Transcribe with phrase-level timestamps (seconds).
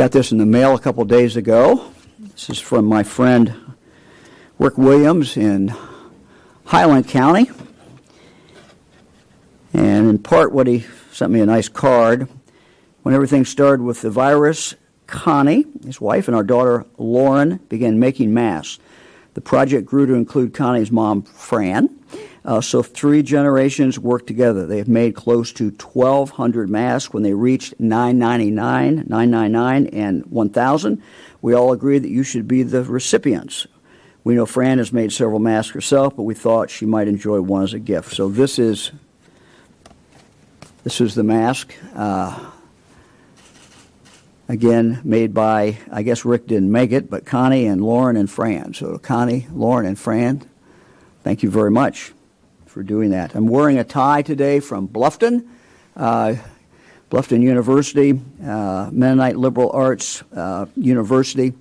[0.00, 1.92] Got this in the mail a couple days ago.
[2.18, 3.74] This is from my friend
[4.58, 5.74] Rick Williams in
[6.64, 7.50] Highland County.
[9.74, 12.30] And in part, what he sent me a nice card.
[13.02, 14.74] When everything started with the virus,
[15.06, 18.78] Connie, his wife, and our daughter Lauren began making masks.
[19.34, 21.90] The project grew to include Connie's mom, Fran.
[22.44, 24.66] Uh, so three generations worked together.
[24.66, 27.12] They have made close to 1,200 masks.
[27.12, 31.02] When they reached 999, 999, and 1,000,
[31.42, 33.66] we all agreed that you should be the recipients.
[34.24, 37.62] We know Fran has made several masks herself, but we thought she might enjoy one
[37.62, 38.14] as a gift.
[38.14, 38.90] So this is
[40.82, 41.74] this is the mask.
[41.94, 42.50] Uh,
[44.48, 48.72] again, made by, I guess Rick didn't make it, but Connie and Lauren and Fran.
[48.72, 50.42] So, Connie, Lauren, and Fran,
[51.22, 52.14] thank you very much
[52.70, 53.34] for doing that.
[53.34, 55.48] I'm wearing a tie today from Bluffton,
[55.96, 56.36] uh,
[57.10, 61.52] Bluffton University, uh, Mennonite Liberal Arts uh, University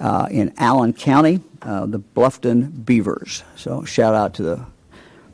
[0.00, 3.44] uh, in Allen County, uh, the Bluffton Beavers.
[3.54, 4.66] So, shout out to the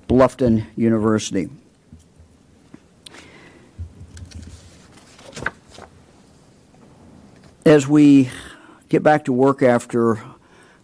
[0.06, 1.48] Bluffton University.
[7.64, 8.28] As we
[8.91, 10.22] get back to work after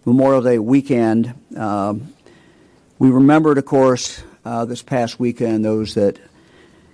[0.07, 2.12] Memorial Day weekend, um,
[3.03, 6.21] we remembered, of course, uh, this past weekend those that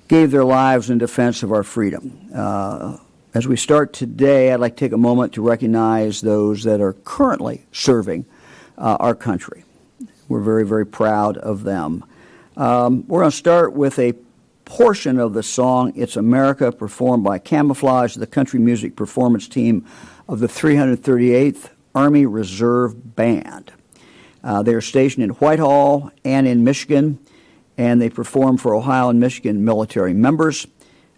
[0.09, 2.31] gave their lives in defense of our freedom.
[2.35, 2.97] Uh,
[3.35, 6.95] as we start today, I'd like to take a moment to recognize those that are
[6.95, 8.25] currently serving
[8.79, 9.65] uh, our country.
[10.31, 12.03] We're very, very proud of them.
[12.57, 14.15] Um, we're going to start with a
[14.65, 19.85] portion of the song It's America, performed by Camouflage, the country music performance team
[20.27, 23.73] of the 338th Army Reserve Band.
[24.43, 27.19] Uh, they are stationed in Whitehall and in Michigan,
[27.77, 30.67] and they perform for Ohio and Michigan military members,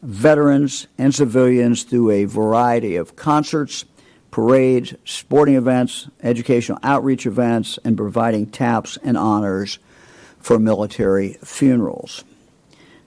[0.02, 3.84] veterans, and civilians through a variety of concerts,
[4.30, 9.78] parades, sporting events, educational outreach events, and providing taps and honors
[10.38, 12.24] for military funerals.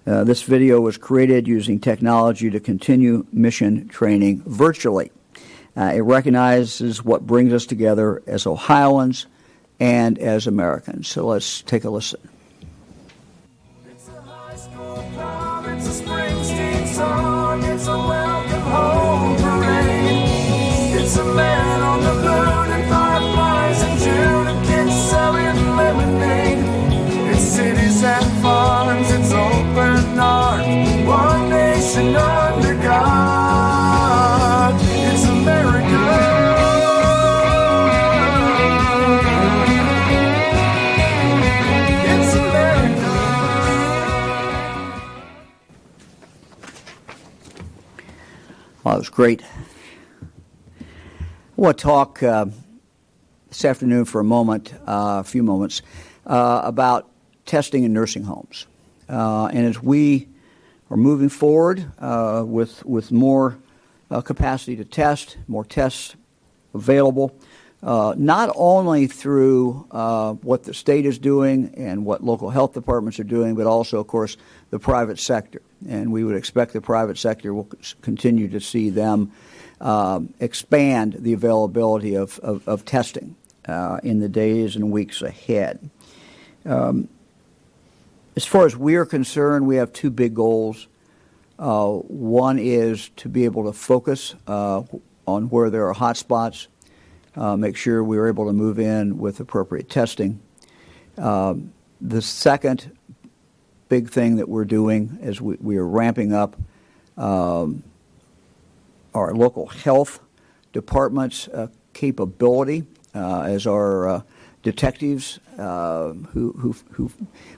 [0.06, 5.12] Uh, this video was created using technology to continue mission training virtually.
[5.76, 9.26] Uh, it recognizes what brings us together as Ohioans
[9.84, 11.10] and as Americans.
[11.10, 12.22] So let's take a listen.
[29.06, 30.18] It's open
[31.06, 33.33] one nation under God.
[48.84, 49.42] Well, that was great.
[50.82, 50.84] I
[51.56, 52.48] want to talk uh,
[53.48, 55.82] this afternoon for a moment, uh, a few moments,
[56.28, 57.10] uh, about
[57.46, 58.68] testing in nursing homes.
[59.08, 60.28] Uh, and as we
[60.90, 63.58] are moving forward uh, with, with more
[64.12, 66.18] uh, capacity to test, more tests
[66.74, 67.34] available,
[67.82, 69.88] not only through
[70.42, 74.08] what the state is doing and what local health departments are doing, but also, of
[74.08, 74.36] course,
[74.72, 75.62] the private sector.
[75.88, 77.70] And we would expect the private sector will
[78.02, 79.32] continue to see them
[79.82, 83.36] um, expand the availability of, of, of testing
[83.68, 85.90] uh, in the days and weeks ahead.
[86.66, 87.10] Um,
[88.36, 90.88] as far as we're concerned, we have two big goals.
[91.60, 94.84] Uh, one is to be able to focus uh,
[95.28, 96.68] on where there are hot spots,
[97.36, 100.42] uh, make sure we are able to move in with appropriate testing.
[101.18, 102.92] Um, the second
[103.94, 106.56] big thing that we're doing is we, we are ramping up
[107.16, 107.84] um,
[109.14, 110.20] our local health
[110.72, 114.22] department's uh, capability uh, as our uh,
[114.64, 117.12] detectives uh, who, who, who,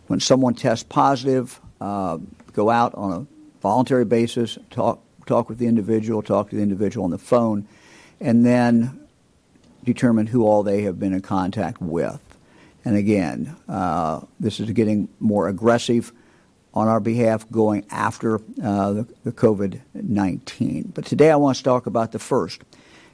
[0.07, 2.18] when someone tests positive, uh,
[2.52, 3.25] go out on a
[3.62, 7.66] voluntary basis, talk, talk with the individual, talk to the individual on the phone,
[8.20, 9.08] and then
[9.85, 12.20] determine who all they have been in contact with.
[12.84, 16.11] And again, uh, this is getting more aggressive
[16.76, 20.92] on our behalf going after uh, the, the COVID 19.
[20.94, 22.62] But today I want to talk about the first,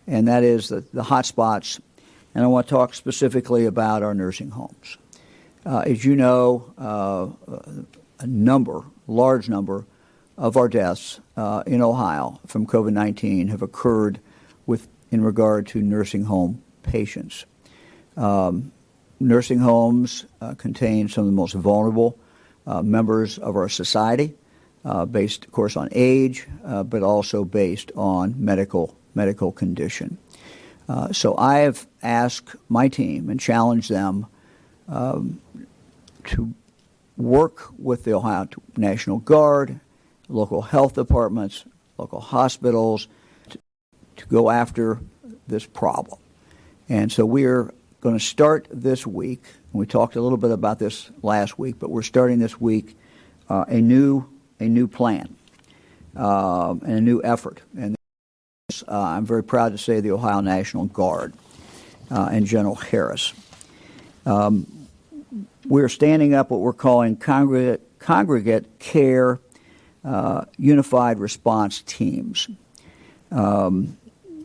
[0.08, 1.80] and that is the, the hot spots
[2.34, 4.98] and I want to talk specifically about our nursing homes.
[5.66, 7.28] Uh, as you know, uh,
[8.20, 9.86] a number, large number,
[10.38, 11.20] of our deaths
[11.68, 14.20] in Ohio from COVID 19 have occurred
[14.66, 17.46] with, in regard to nursing home patients.
[18.18, 18.72] Um,
[19.20, 20.26] nursing homes
[20.58, 22.18] contain some of the most vulnerable
[22.66, 24.36] members of our society,
[24.86, 26.48] uh, based, of course, on age,
[26.86, 30.18] but also based on medical medical condition.
[30.90, 34.26] Uh, so I have asked my team and challenged them
[34.88, 35.42] um,
[36.26, 36.54] to
[37.18, 39.80] work with the Ohio National Guard,
[40.28, 41.66] local health departments,
[41.98, 43.08] local hospitals
[43.50, 45.00] to go after
[45.48, 46.20] this problem.
[46.90, 49.44] And so we're going to start this week.
[49.72, 52.98] We talked a little bit about this last week, but we're starting this week
[53.48, 54.28] uh, a new
[54.60, 55.36] a new plan
[56.16, 57.62] uh, and a new effort.
[57.78, 57.96] And
[58.88, 61.34] uh, I'm very proud to say the Ohio National Guard
[62.10, 63.34] uh, and General Harris.
[64.26, 64.68] Um,
[65.66, 69.40] we're standing up what we're calling congregate, congregate care
[70.04, 72.50] uh, unified response teams.
[73.32, 73.98] Um,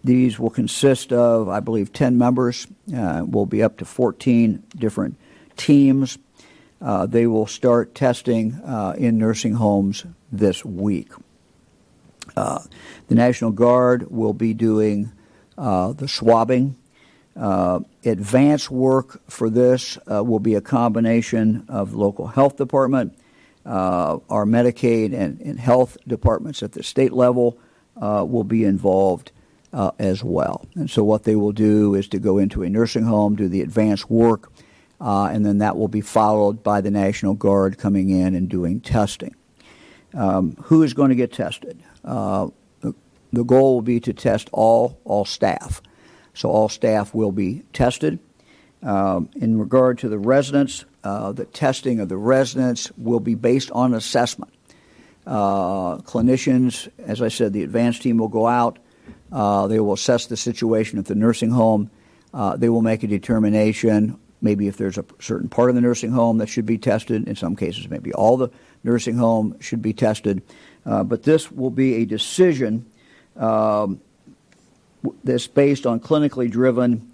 [0.07, 2.67] these will consist of, I believe, 10 members.
[2.95, 5.17] Uh, will be up to 14 different
[5.57, 6.19] teams.
[6.81, 11.11] Uh, they will start testing uh, in nursing homes this week.
[12.37, 12.61] Uh,
[13.09, 15.11] the National Guard will be doing
[15.59, 16.77] uh, the swabbing.
[17.35, 23.19] Uh, advanced work for this will be a combination of local health department,
[23.67, 27.59] our Medicaid and, and, health departments at the state level
[27.95, 29.33] will be involved
[29.77, 30.65] uh, as well.
[30.75, 33.61] And so, what they will do is to go into a nursing home, do the
[33.61, 34.51] advanced work,
[35.03, 38.81] uh, and then that will be followed by the National Guard coming in and doing
[38.81, 39.37] testing.
[40.15, 41.79] Um, who is going to get tested?
[42.03, 42.49] Uh,
[42.81, 45.83] the, goal will be to test all all staff.
[46.33, 48.19] So all staff will be tested.
[48.83, 53.71] Um, in regard to the residents, uh, the testing of the residents will be based
[53.73, 54.55] on assessment.
[55.27, 58.79] Uh, clinicians, as I said, the advanced team will go out
[59.31, 61.91] they will assess the situation at the nursing home.
[62.33, 66.11] Uh, they will make a determination, maybe if there's a certain part of the nursing
[66.11, 67.27] home that should be tested.
[67.27, 68.51] In some cases, maybe all the
[68.85, 70.43] nursing home should be tested.
[70.85, 72.87] Uh, but this will be a decision
[73.37, 74.01] um,
[75.25, 77.13] that's based on clinically driven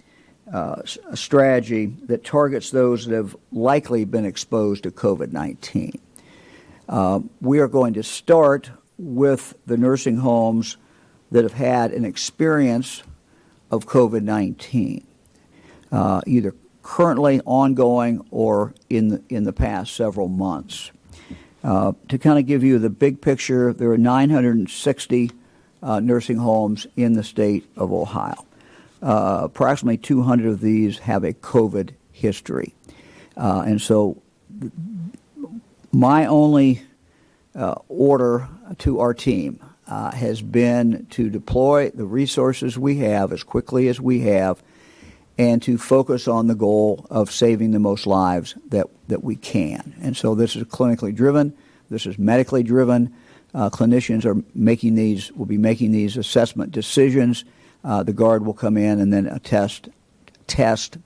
[0.53, 0.83] uh,
[1.15, 5.93] strategy that targets those that have likely been exposed to COVID 19.
[6.89, 10.77] Uh, we are going to start with the nursing homes
[11.33, 13.03] that have had an experience
[13.71, 15.05] of COVID 19,
[15.91, 20.93] uh, either currently ongoing or in the, in the past several months.
[21.65, 25.31] Uh, to kind of give you the big picture, there are 960
[25.83, 28.47] uh, nursing homes in the state of Ohio.
[29.01, 32.75] Uh, approximately 200 of these have a COVID history.
[33.37, 34.21] Uh, and so,
[35.93, 36.83] my only
[37.55, 38.49] uh, order
[38.79, 39.61] to our team
[39.93, 44.63] uh, has been to deploy the resources we have as quickly as we have
[45.37, 49.95] and to focus on the goal of saving the most lives that, that we can.
[50.01, 51.55] And so this is clinically driven,
[51.91, 53.15] this is medically driven.
[53.53, 57.45] Uh, clinicians are making these, will be making these assessment decisions.
[57.85, 59.91] Uh, the guard will come in and then a test,
[60.47, 60.97] test,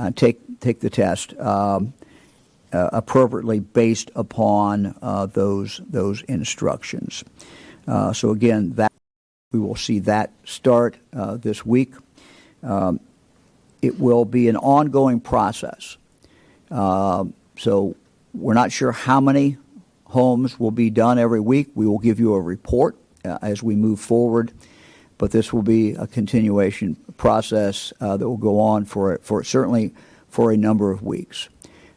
[0.00, 1.92] uh, take take the test um,
[2.72, 7.22] uh, appropriately based upon uh, those those instructions.
[7.86, 8.92] Uh, so again, that
[9.52, 11.94] we will see that start uh, this week.
[12.62, 13.00] Um,
[13.82, 15.96] it will be an ongoing process.
[16.70, 17.24] Uh,
[17.58, 17.94] so
[18.32, 19.58] we're not sure how many
[20.06, 21.68] homes will be done every week.
[21.74, 24.52] We will give you a report uh, as we move forward,
[25.18, 29.94] but this will be a continuation process uh, that will go on for for certainly
[30.28, 31.48] for a number of weeks.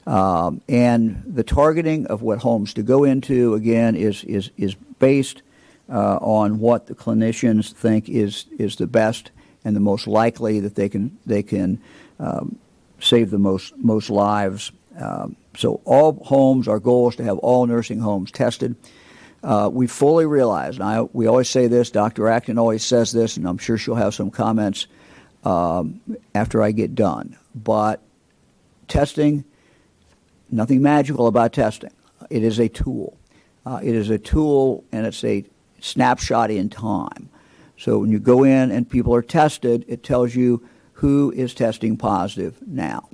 [0.07, 5.41] Um, and the targeting of what homes to go into again is is is based
[5.89, 9.31] uh, on what the clinicians think is is the best
[9.63, 11.81] and the most likely that they can they can
[12.19, 12.57] um,
[12.99, 14.71] save the most most lives.
[14.97, 18.75] Um, so all homes, our goal is to have all nursing homes tested.
[19.43, 22.27] Uh, we fully realize, and I, we always say this, Dr.
[22.27, 24.87] Acton always says this, and I'm sure she'll have some comments
[25.43, 26.01] um,
[26.33, 27.37] after I get done.
[27.53, 28.01] But
[28.87, 29.43] testing,
[30.49, 31.91] nothing magical about testing.
[32.29, 33.17] It is a tool.
[33.65, 35.45] Uh, it is a tool, and it's a
[35.85, 37.29] snapshot in time.
[37.77, 41.97] So when you go in and people are tested, it tells you who is testing
[41.97, 43.09] positive now.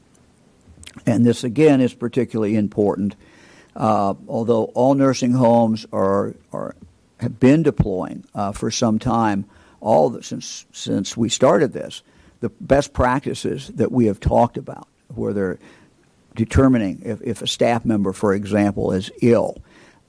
[1.05, 3.15] And this, again, is particularly important.
[3.75, 6.75] Uh, although all nursing homes are, are
[7.19, 9.45] have been deploying uh, for some time,
[9.79, 12.03] all the, since since we started this,
[12.41, 15.59] the best practices that we have talked about, where they're
[16.35, 19.57] determining if, if a staff member, for example, is ill.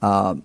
[0.01, 0.35] Uh,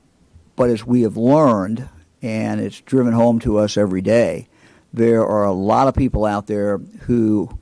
[0.57, 1.89] but as we have learned,
[2.23, 4.49] and it's driven home to us every day.
[4.93, 7.59] There are a lot of people out there who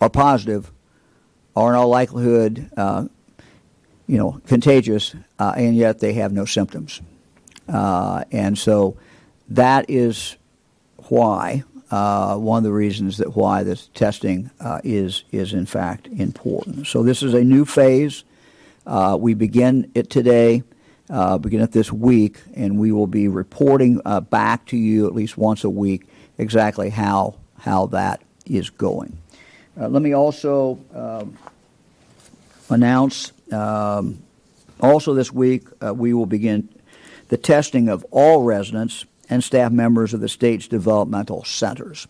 [0.00, 0.72] are positive,
[1.54, 3.06] are in all likelihood, uh,
[4.06, 7.00] you know, contagious, uh, and yet they have no symptoms.
[7.68, 8.96] Uh, and so
[9.48, 10.36] that is
[11.08, 11.62] why.
[11.90, 16.86] Uh, one of the reasons that why this testing uh, is is in fact important.
[16.86, 18.24] So this is a new phase.
[18.86, 20.62] Uh, we begin it today,
[21.10, 25.38] uh, begin this week, and we will be reporting uh, back to you at least
[25.38, 29.16] once a week exactly how how that is going.
[29.78, 31.36] Uh, let me also um,
[32.70, 34.22] announce um,
[34.80, 36.68] also this week we will begin
[37.28, 42.06] the testing of all residents and staff members of the state's developmental centers.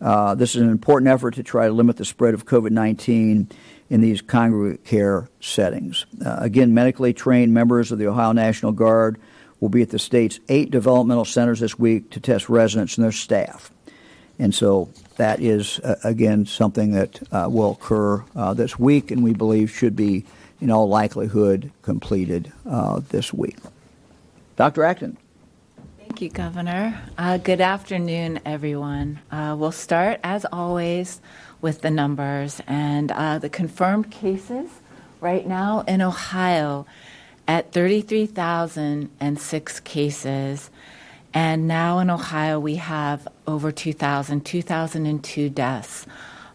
[0.00, 3.48] This is an important effort to try to limit the spread of COVID 19
[3.88, 6.06] in these congregate care settings.
[6.24, 9.18] Uh, again, medically trained members of the Ohio National Guard
[9.60, 13.12] will be at the state's eight developmental centers this week to test residents and their
[13.12, 13.70] staff.
[14.38, 19.22] And so that is, uh, again, something that uh, will occur uh, this week and
[19.22, 20.24] we believe should be,
[20.60, 23.56] in all likelihood, completed uh, this week.
[24.56, 24.84] Dr.
[24.84, 25.16] Acton.
[25.98, 26.98] Thank you, Governor.
[27.18, 29.20] Uh, good afternoon, everyone.
[29.30, 31.20] We'll start, as always,
[31.60, 34.68] with the numbers and uh, the confirmed cases
[35.20, 36.84] right now in Ohio
[37.48, 40.70] at 33,006 cases.
[41.32, 46.06] And now in Ohio, we have over 2,000, 2,002 deaths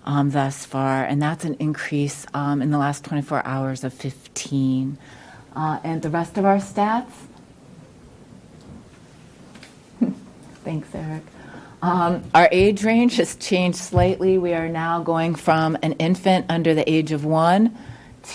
[0.05, 1.03] um, thus far.
[1.03, 4.97] And that's an increase um, in the last 24 hours of 15.
[5.55, 7.11] Uh, and the rest of our stats
[10.63, 11.23] Thanks, Eric.
[11.81, 14.37] Um, our age range has changed slightly.
[14.37, 17.75] We are now going from an infant under the age of one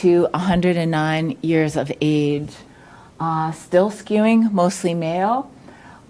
[0.00, 2.52] to 109 years of age.
[3.20, 5.48] Uh, still skewing mostly male.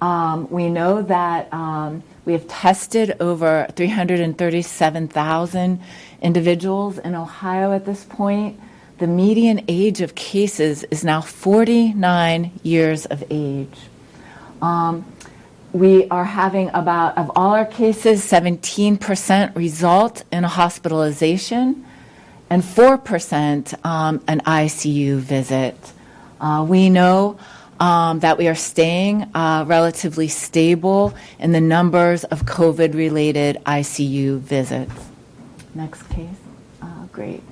[0.00, 5.80] Um, we know that um, we have tested over 337,000
[6.22, 8.58] individuals in Ohio at this point.
[8.98, 13.76] The median age of cases is now 49 years of age.
[14.62, 15.04] Um,
[15.76, 21.84] we are having about, of all our cases, 17% result in a hospitalization
[22.48, 25.76] and 4% um, an ICU visit.
[26.40, 27.38] Uh, we know
[27.78, 34.38] um, that we are staying uh, relatively stable in the numbers of COVID related ICU
[34.38, 34.94] visits.
[35.74, 36.28] Next case.
[36.80, 37.42] Uh, great.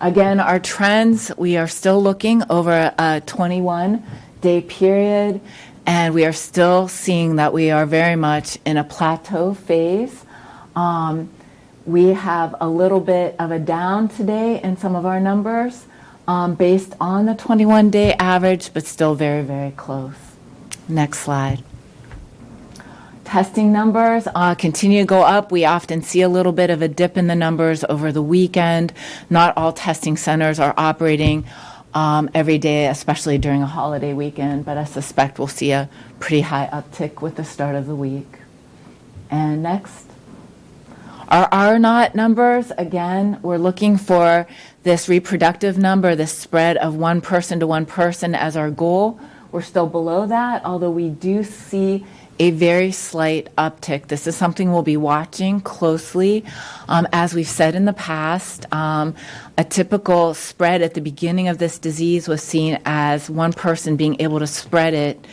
[0.00, 4.04] Again, our trends, we are still looking over a 21
[4.40, 5.40] day period
[5.86, 10.24] and we are still seeing that we are very much in a plateau phase.
[10.74, 11.30] Um,
[11.86, 15.86] we have a little bit of a down today in some of our numbers
[16.26, 20.16] um, based on the 21 day average, but still very, very close.
[20.88, 21.62] Next slide.
[23.24, 25.50] Testing numbers uh, continue to go up.
[25.50, 28.92] We often see a little bit of a dip in the numbers over the weekend.
[29.30, 31.44] Not all testing centers are operating
[31.96, 35.88] um, every day, especially during a holiday weekend, but I suspect we'll see a
[36.20, 38.40] pretty high uptick with the start of the week.
[39.30, 40.04] And next.
[41.28, 44.46] Our R naught numbers, again, we're looking for
[44.82, 49.18] this reproductive number, this spread of one person to one person as our goal.
[49.50, 52.04] We're still below that, although we do see
[52.38, 54.08] a very slight uptick.
[54.08, 56.44] This is something we'll be watching closely.
[56.88, 59.14] Um, as we've said in the past, um,
[59.56, 64.20] a typical spread at the beginning of this disease was seen as one person being
[64.20, 65.24] able to spread it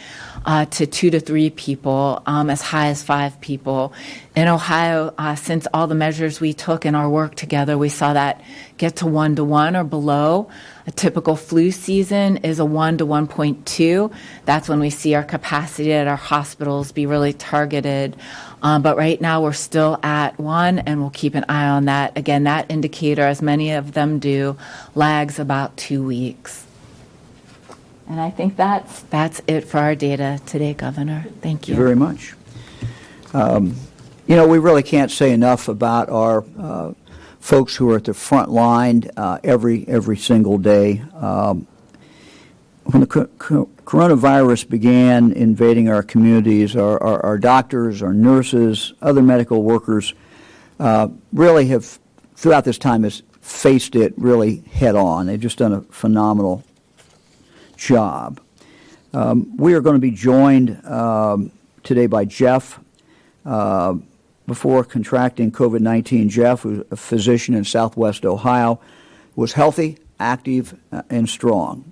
[0.45, 3.93] uh, to two to three people, um, as high as five people.
[4.35, 8.13] In Ohio, uh, since all the measures we took in our work together, we saw
[8.13, 8.41] that
[8.77, 10.49] get to one to one or below.
[10.85, 14.11] A typical flu season is a 1 to 1.2.
[14.43, 18.17] That's when we see our capacity at our hospitals be really targeted.
[18.61, 22.17] Um, but right now we're still at 1, and we'll keep an eye on that.
[22.17, 24.57] Again, that indicator, as many of them do,
[24.93, 26.62] lags about two weeks.
[28.07, 31.23] And I think that's, that's it for our data today, Governor.
[31.23, 31.41] Thank you.
[31.41, 32.35] Thank you very much.
[33.33, 33.75] Um,
[34.27, 36.93] you know, we really can't say enough about our uh,
[37.39, 41.03] folks who are at the front line uh, every every single day.
[41.13, 41.67] Um,
[42.85, 48.93] when the co- co- coronavirus began invading our communities, our, our, our, doctors, our nurses,
[49.01, 50.13] other medical workers
[50.79, 51.99] uh, really have,
[52.35, 55.27] throughout this time, has faced it really head on.
[55.27, 56.63] They've just done a phenomenal
[57.83, 58.39] job.
[59.13, 61.51] Um, we are going to be joined um,
[61.83, 62.79] today by Jeff.
[63.45, 63.95] Uh,
[64.47, 68.79] before contracting COVID 19, Jeff, who's a physician in southwest Ohio,
[69.35, 71.91] was healthy, active, uh, and strong.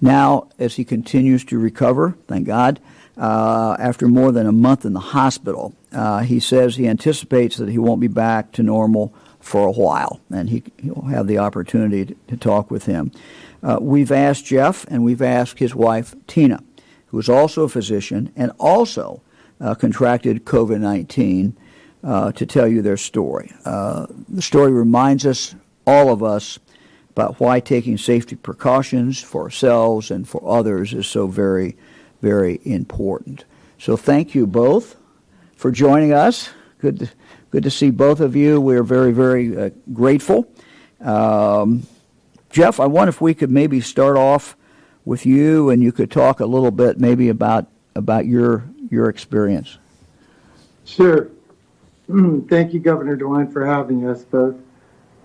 [0.00, 2.80] Now, as he continues to recover, thank God,
[3.16, 7.68] uh, after more than a month in the hospital, uh, he says he anticipates that
[7.68, 9.14] he won't be back to normal
[9.46, 13.12] for a while, and he, will have the opportunity to, to talk with him.
[13.62, 16.62] Uh, we've asked Jeff and we've asked his wife, Tina,
[17.06, 19.22] who is also a physician and also
[19.60, 21.56] uh, contracted COVID 19
[22.02, 23.52] uh, to tell you their story.
[23.64, 25.54] Uh, the story reminds us,
[25.86, 26.58] all of us,
[27.10, 31.76] about why taking safety precautions for ourselves and for others is so very,
[32.20, 33.44] very important.
[33.78, 34.96] So, thank you both
[35.54, 36.50] for joining us.
[36.78, 37.08] Good to,
[37.50, 38.60] good to see both of you.
[38.60, 40.48] We're very, very uh, grateful.
[41.00, 41.86] Um,
[42.50, 44.56] Jeff, I wonder if we could maybe start off
[45.04, 49.78] with you and you could talk a little bit maybe about, about your, your experience.
[50.84, 51.28] Sure.
[52.08, 54.56] Thank you, Governor DeWine, for having us both.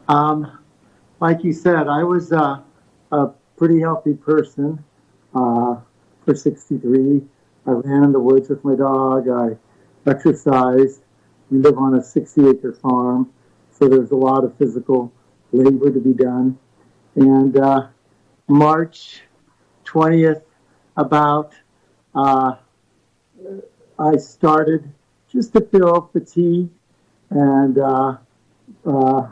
[0.08, 0.60] Um,
[1.20, 2.60] like you said, I was uh,
[3.12, 4.84] a pretty healthy person
[5.36, 5.78] uh,
[6.26, 7.22] for 63.
[7.68, 9.30] I ran in the woods with my dog.
[9.30, 9.58] I
[10.10, 11.02] exercised.
[11.52, 13.30] We live on a 60 acre farm,
[13.78, 15.12] so there's a lot of physical
[15.52, 16.58] labor to be done.
[17.16, 17.88] And uh,
[18.48, 19.24] March
[19.86, 20.44] 20th,
[20.96, 21.52] about,
[22.16, 22.56] uh,
[24.00, 24.90] I started
[25.30, 26.70] just to feel fatigue
[27.30, 28.18] and uh,
[28.86, 29.28] uh,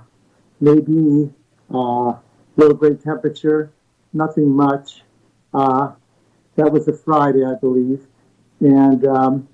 [0.60, 1.32] maybe
[1.74, 2.14] uh,
[2.58, 3.72] low grade temperature,
[4.12, 5.04] nothing much.
[5.54, 5.94] Uh,
[6.56, 8.06] that was a Friday, I believe.
[8.60, 9.48] And um,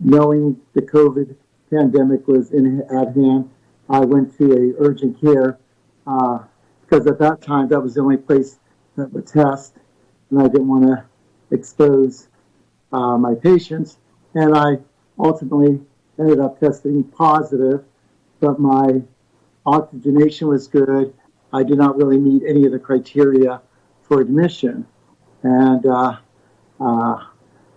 [0.00, 1.36] knowing the COVID
[1.70, 3.50] pandemic was in, at hand,
[3.88, 5.58] I went to a urgent care
[6.06, 6.40] uh,
[6.82, 8.58] because at that time that was the only place
[8.96, 9.74] that would test,
[10.30, 11.04] and I didn't want to
[11.50, 12.28] expose
[12.92, 13.98] uh, my patients.
[14.34, 14.78] And I
[15.18, 15.80] ultimately
[16.18, 17.84] ended up testing positive,
[18.40, 19.02] but my
[19.64, 21.14] oxygenation was good.
[21.52, 23.60] I did not really meet any of the criteria
[24.02, 24.86] for admission.
[25.42, 26.16] And uh,
[26.80, 27.24] uh,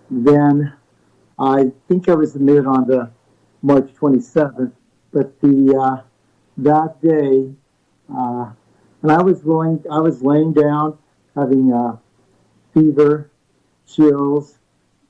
[0.10, 0.74] then
[1.40, 3.12] I think I was admitted on the
[3.62, 4.72] March 27th,
[5.12, 6.02] but the uh,
[6.58, 7.54] that day,
[8.14, 8.52] uh,
[9.02, 10.98] and I was going, I was laying down,
[11.36, 11.98] having uh,
[12.74, 13.32] fever,
[13.88, 14.58] chills,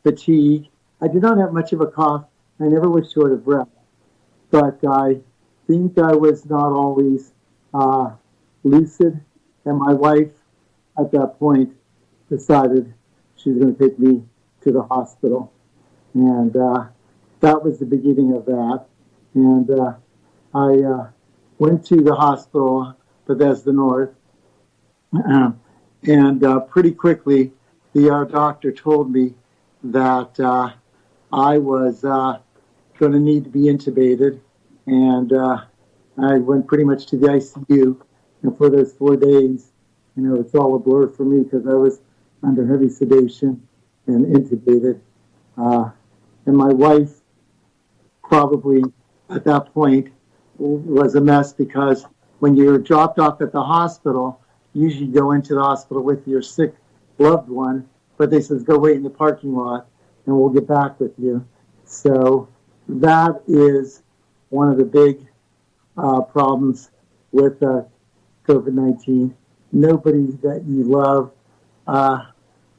[0.03, 0.67] fatigue.
[1.01, 2.25] I did not have much of a cough.
[2.59, 3.69] I never was short of breath,
[4.49, 5.21] but I
[5.67, 7.33] think I was not always
[7.73, 8.11] uh,
[8.63, 9.19] lucid.
[9.65, 10.31] And my wife,
[10.97, 11.75] at that point,
[12.29, 12.93] decided
[13.35, 14.23] she was going to take me
[14.61, 15.51] to the hospital,
[16.13, 16.85] and uh,
[17.41, 18.85] that was the beginning of that.
[19.33, 19.93] And uh,
[20.53, 21.09] I uh,
[21.57, 24.11] went to the hospital, Bethesda North,
[25.13, 27.51] and uh, pretty quickly,
[27.93, 29.33] the ER doctor told me
[29.83, 30.71] that uh,
[31.33, 32.39] I was uh,
[32.97, 34.39] going to need to be intubated,
[34.85, 35.61] and uh,
[36.21, 37.99] I went pretty much to the ICU.
[38.43, 39.71] And for those four days,
[40.15, 41.99] you know, it's all a blur for me because I was
[42.43, 43.67] under heavy sedation
[44.07, 44.99] and intubated.
[45.57, 45.89] Uh,
[46.45, 47.20] and my wife
[48.31, 48.81] probably
[49.29, 50.07] at that point
[50.57, 52.05] was a mess because
[52.39, 54.39] when you're dropped off at the hospital,
[54.73, 56.73] you usually go into the hospital with your sick
[57.17, 59.85] loved one, but they says go wait in the parking lot
[60.25, 61.45] and we'll get back with you.
[61.83, 62.47] So
[62.87, 64.01] that is
[64.47, 65.27] one of the big
[65.97, 66.89] uh, problems
[67.33, 67.81] with uh,
[68.47, 69.35] COVID 19.
[69.73, 71.33] Nobody that you love
[71.85, 72.27] uh,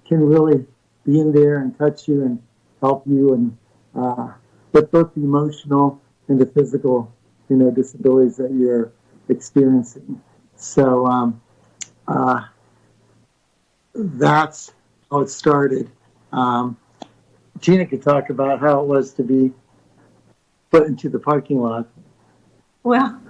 [0.09, 0.65] can really
[1.05, 2.43] be in there and touch you and
[2.81, 3.59] help you, and
[4.73, 7.13] with both the emotional and the physical,
[7.49, 8.93] you know, disabilities that you're
[9.29, 10.21] experiencing.
[10.57, 11.41] So um,
[12.09, 12.45] uh,
[13.95, 14.73] that's
[15.11, 15.91] how it started.
[16.33, 16.77] Um,
[17.61, 19.53] Gina could talk about how it was to be
[20.71, 21.87] put into the parking lot.
[22.83, 23.21] Well,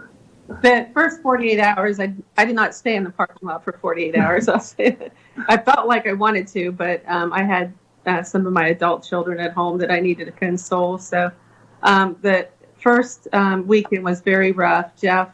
[0.62, 4.16] the first 48 hours, I, I did not stay in the parking lot for 48
[4.16, 4.48] hours.
[5.48, 7.74] I felt like I wanted to, but um, I had
[8.06, 10.98] uh, some of my adult children at home that I needed to console.
[10.98, 11.30] So
[11.82, 14.96] um, the first um, weekend was very rough.
[15.00, 15.30] Jeff,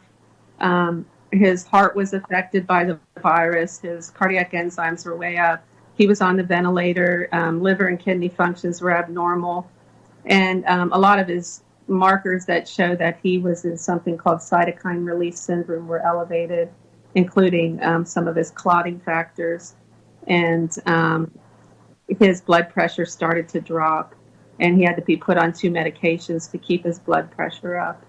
[0.59, 3.79] um, his heart was affected by the virus.
[3.79, 5.63] His cardiac enzymes were way up.
[5.95, 7.27] He was on the ventilator.
[7.31, 9.69] Um, liver and kidney functions were abnormal.
[10.25, 14.39] And um, a lot of his markers that show that he was in something called
[14.39, 16.69] cytokine release syndrome were elevated,
[17.15, 19.75] including um, some of his clotting factors.
[20.27, 20.75] And
[22.17, 24.15] his blood pressure started to drop,
[24.59, 28.03] and he had to be put on two medications to keep his blood pressure up.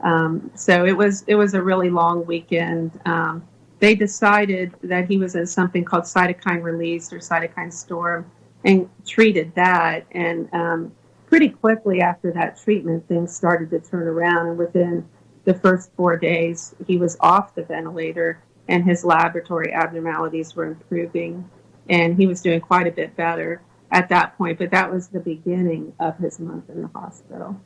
[0.00, 3.00] Um, so it was it was a really long weekend.
[3.06, 3.42] Um,
[3.78, 8.30] they decided that he was in something called cytokine release or cytokine storm,
[8.64, 10.06] and treated that.
[10.12, 10.92] And um,
[11.26, 14.48] pretty quickly after that treatment, things started to turn around.
[14.48, 15.08] And within
[15.44, 21.48] the first four days, he was off the ventilator, and his laboratory abnormalities were improving,
[21.88, 24.58] and he was doing quite a bit better at that point.
[24.58, 27.60] But that was the beginning of his month in the hospital.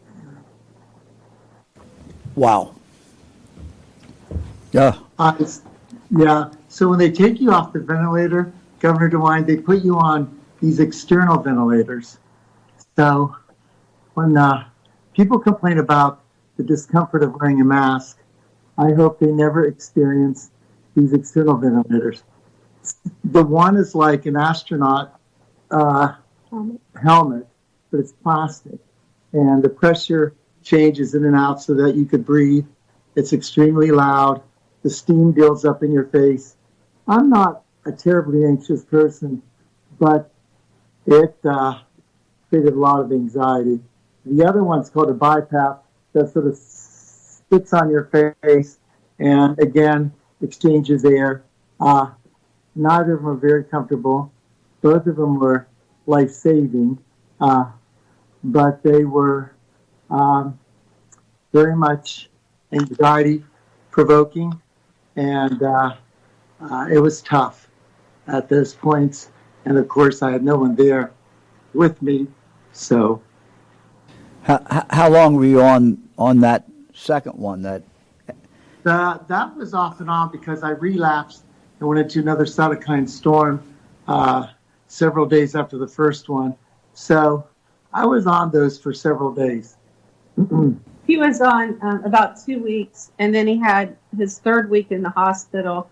[2.35, 2.75] Wow.
[4.73, 4.97] Yeah.
[5.19, 5.35] Uh,
[6.11, 6.51] yeah.
[6.69, 10.81] So when they take you off the ventilator, Governor DeWine, they put you on these
[10.81, 12.19] external ventilators.
[12.97, 13.37] So
[14.15, 14.69] when uh,
[15.15, 16.23] people complain about
[16.57, 18.19] the discomfort of wearing a mask,
[18.79, 20.51] I hope they never experience
[20.95, 22.23] these external ventilators.
[23.25, 25.21] The one is like an astronaut
[25.71, 26.15] uh,
[27.01, 27.47] helmet,
[27.91, 28.79] but it's plastic,
[29.33, 32.67] and the pressure changes in and out so that you could breathe.
[33.17, 34.43] It's extremely loud.
[34.83, 36.57] The steam builds up in your face.
[37.07, 39.43] I'm not a terribly anxious person,
[39.99, 40.33] but
[41.07, 41.81] it uh,
[42.49, 43.81] created a lot of anxiety.
[44.25, 45.79] The other one's called a BiPAP
[46.13, 48.05] that sort of spits on your
[48.43, 48.79] face
[49.19, 50.13] and again
[50.43, 51.43] exchanges air.
[51.81, 52.11] Uh,
[52.75, 54.33] neither of them were very comfortable.
[54.83, 55.67] Both of them were
[56.07, 56.99] life saving,
[57.41, 57.67] uh,
[58.43, 59.55] but they were
[60.11, 60.59] um,
[61.53, 62.31] very much
[62.73, 63.45] anxiety
[63.91, 64.61] provoking,
[65.17, 65.95] and uh,
[66.61, 67.69] uh, it was tough
[68.27, 69.31] at those points.
[69.65, 71.13] And of course, I had no one there
[71.75, 72.27] with me,
[72.73, 73.23] so.
[74.43, 77.63] How, how long were you on on that second one?
[77.63, 77.83] That
[78.83, 81.45] The, that was off and on because I relapsed
[81.81, 83.63] and went into another cytokine storm
[84.07, 84.47] uh,
[84.87, 86.55] several days after the first one.
[86.95, 87.47] So
[87.93, 89.77] I was on those for several days.
[91.07, 95.03] He was on um, about two weeks, and then he had his third week in
[95.03, 95.91] the hospital.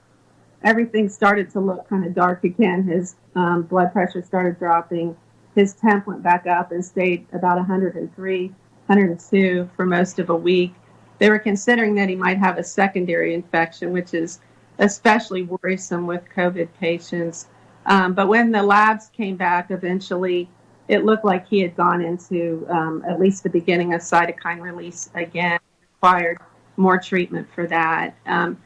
[0.62, 2.84] Everything started to look kind of dark again.
[2.84, 5.16] His um, blood pressure started dropping.
[5.54, 10.74] His temp went back up and stayed about 103, 102 for most of a week.
[11.18, 14.38] They were considering that he might have a secondary infection, which is
[14.78, 17.48] especially worrisome with COVID patients.
[17.86, 20.48] Um, but when the labs came back eventually,
[20.88, 25.10] it looked like he had gone into um, at least the beginning of cytokine release
[25.14, 25.58] again,
[25.94, 26.38] required
[26.76, 28.14] more treatment for that.
[28.26, 28.60] Um,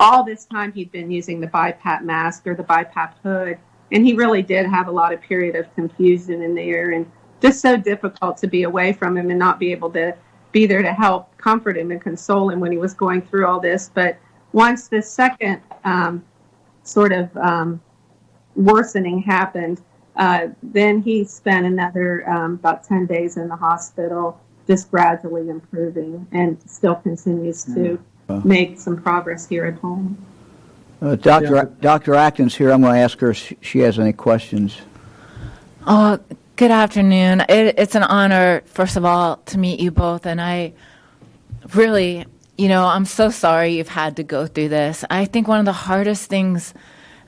[0.00, 3.58] all this time he'd been using the BiPAP mask or the BiPAP hood,
[3.90, 7.60] and he really did have a lot of period of confusion in there and just
[7.60, 10.14] so difficult to be away from him and not be able to
[10.52, 13.60] be there to help comfort him and console him when he was going through all
[13.60, 13.90] this.
[13.92, 14.18] But
[14.52, 16.24] once the second um,
[16.82, 17.80] sort of um,
[18.56, 19.80] worsening happened,
[20.16, 26.26] uh, then he spent another um, about 10 days in the hospital, just gradually improving,
[26.32, 27.98] and still continues to
[28.44, 30.18] make some progress here at home.
[31.00, 31.54] uh, Dr.
[31.54, 31.64] Yeah.
[31.80, 32.14] Dr.
[32.14, 32.70] Acton's here.
[32.70, 34.80] I'm going to ask her if she has any questions.
[35.86, 36.18] Oh,
[36.56, 37.42] good afternoon.
[37.48, 40.26] It, it's an honor, first of all, to meet you both.
[40.26, 40.72] And I
[41.74, 42.26] really,
[42.58, 45.04] you know, I'm so sorry you've had to go through this.
[45.08, 46.74] I think one of the hardest things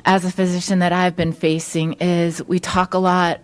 [0.04, 3.40] as a physician that I've been facing is we talk a lot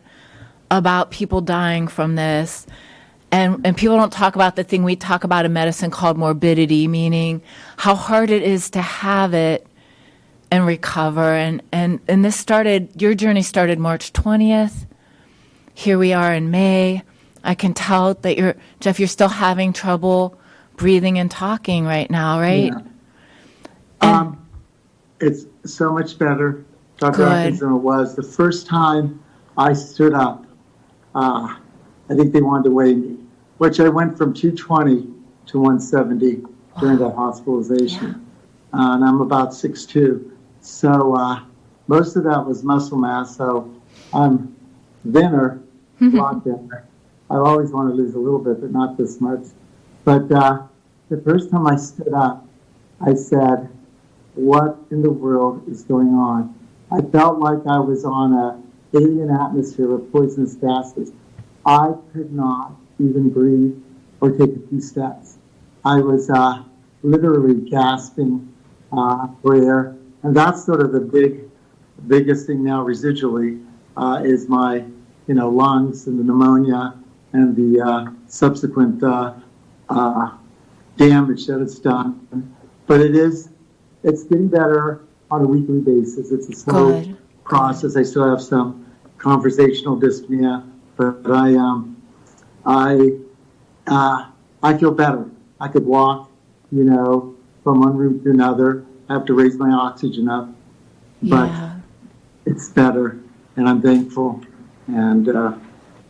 [0.68, 2.66] about people dying from this.
[3.30, 6.88] And, and people don't talk about the thing we talk about in medicine called morbidity,
[6.88, 7.40] meaning
[7.76, 9.64] how hard it is to have it
[10.50, 11.34] and recover.
[11.34, 14.86] And, and, and this started, your journey started March 20th.
[15.72, 17.02] Here we are in May.
[17.44, 20.36] I can tell that you're, Jeff, you're still having trouble
[20.76, 22.72] breathing and talking right now, right?
[22.72, 22.80] Yeah.
[24.00, 24.46] Um,
[25.20, 26.64] it's so much better,
[26.98, 27.16] Dr.
[27.18, 27.28] Good.
[27.28, 28.14] Atkins, than it was.
[28.14, 29.22] The first time
[29.56, 30.46] I stood up,
[31.14, 31.56] uh,
[32.08, 33.16] I think they wanted to weigh me,
[33.58, 35.08] which I went from 220
[35.46, 36.42] to 170
[36.80, 38.26] during that hospitalization.
[38.72, 40.30] Uh, and I'm about 6'2.
[40.60, 41.40] So uh,
[41.86, 43.36] most of that was muscle mass.
[43.36, 43.72] So
[44.12, 44.54] I'm
[45.10, 45.62] thinner,
[46.00, 46.86] a lot thinner.
[47.30, 49.46] I always want to lose a little bit, but not this much.
[50.06, 50.62] But uh,
[51.08, 52.46] the first time I stood up,
[53.00, 53.68] I said,
[54.36, 56.54] what in the world is going on?
[56.92, 58.62] I felt like I was on a
[58.96, 61.10] alien atmosphere with poisonous gases.
[61.66, 63.82] I could not even breathe
[64.20, 65.38] or take a few steps.
[65.84, 66.62] I was uh,
[67.02, 68.54] literally gasping
[68.92, 71.50] uh, for air, and that's sort of the big,
[72.06, 73.60] biggest thing now residually
[73.96, 74.84] uh, is my,
[75.26, 76.94] you know, lungs and the pneumonia
[77.32, 79.02] and the uh, subsequent
[79.88, 80.36] uh,
[80.96, 82.54] damage that it's done.
[82.86, 83.48] But it is,
[84.02, 86.30] it's getting better on a weekly basis.
[86.30, 87.16] It's a slow Good.
[87.44, 87.96] process.
[87.96, 88.86] I still have some
[89.18, 92.00] conversational dyspnea, but I, um,
[92.64, 93.10] I,
[93.86, 94.26] uh,
[94.62, 95.28] I feel better.
[95.60, 96.30] I could walk,
[96.70, 98.84] you know, from one room to another.
[99.08, 100.48] I have to raise my oxygen up,
[101.22, 101.80] but Yeah.
[102.44, 103.18] it's better,
[103.56, 104.42] and I'm thankful
[104.88, 105.54] and uh,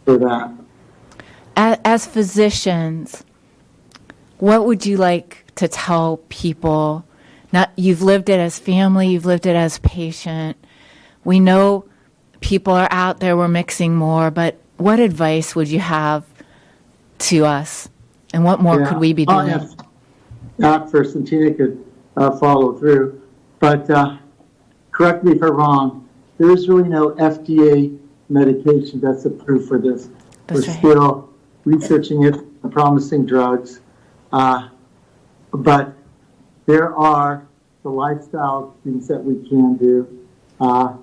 [0.04, 0.52] for that.
[1.56, 3.24] as, as physicians,
[4.38, 7.04] what would you like to tell people?
[7.52, 10.56] Not you've lived it as family, you've lived it as patient.
[11.24, 11.86] We know
[12.40, 13.36] people are out there.
[13.36, 16.24] We're mixing more, but what advice would you have
[17.18, 17.88] to us?
[18.34, 18.88] And what more Yeah.
[18.88, 19.48] could we be Oh, doing?
[19.48, 19.76] yes.
[20.58, 21.82] Not first, and Tina could
[22.16, 23.20] uh, follow through.
[23.58, 24.16] But uh,
[24.92, 26.04] correct me if I'm wrong,
[26.38, 27.96] there is really no FDA
[28.28, 30.08] medication that's approved for this.
[30.46, 30.78] That's We're right.
[30.78, 31.28] still
[31.64, 32.36] researching it,
[32.70, 33.80] promising drugs.
[34.32, 34.68] Uh,
[35.52, 35.94] but
[36.66, 37.46] there are
[37.82, 40.26] the lifestyle things that we can do.
[40.60, 40.96] Uh,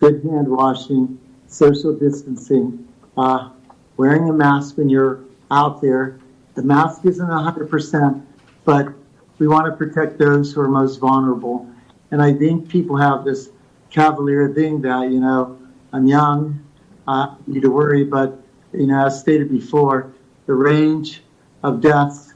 [0.00, 3.50] good hand washing, social distancing, uh,
[3.96, 6.18] wearing a mask when you're out there.
[6.54, 8.22] The mask isn't 100%,
[8.64, 8.88] but
[9.38, 11.68] we want to protect those who are most vulnerable.
[12.10, 13.50] And I think people have this
[13.90, 15.58] cavalier thing that, you know,
[15.92, 16.60] I'm young,
[17.06, 18.40] uh, need to worry, but,
[18.72, 20.12] you know, as stated before,
[20.46, 21.22] the range
[21.62, 22.33] of deaths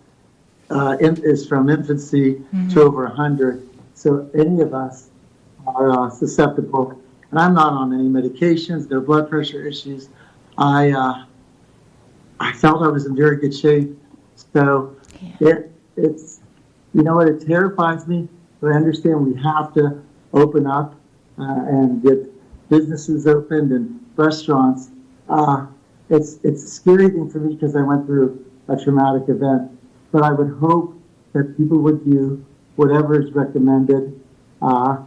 [0.71, 2.69] uh, in, is from infancy mm-hmm.
[2.71, 3.69] to over 100.
[3.95, 5.11] So any of us
[5.67, 7.01] are uh, susceptible.
[7.31, 10.09] And I'm not on any medications, no blood pressure issues.
[10.57, 11.25] I, uh,
[12.41, 13.97] I felt I was in very good shape.
[14.53, 15.49] So yeah.
[15.49, 16.41] it, it's,
[16.95, 18.29] you know what, it terrifies me,
[18.61, 20.03] but I understand we have to
[20.33, 20.95] open up
[21.39, 22.19] uh, and get
[22.69, 24.91] businesses opened and restaurants.
[25.29, 25.67] Uh,
[26.11, 29.78] it's, it's a scary thing for me because I went through a traumatic event.
[30.13, 31.01] But I would hope
[31.33, 32.45] that people would do
[32.77, 34.19] whatever is recommended
[34.63, 34.99] uh,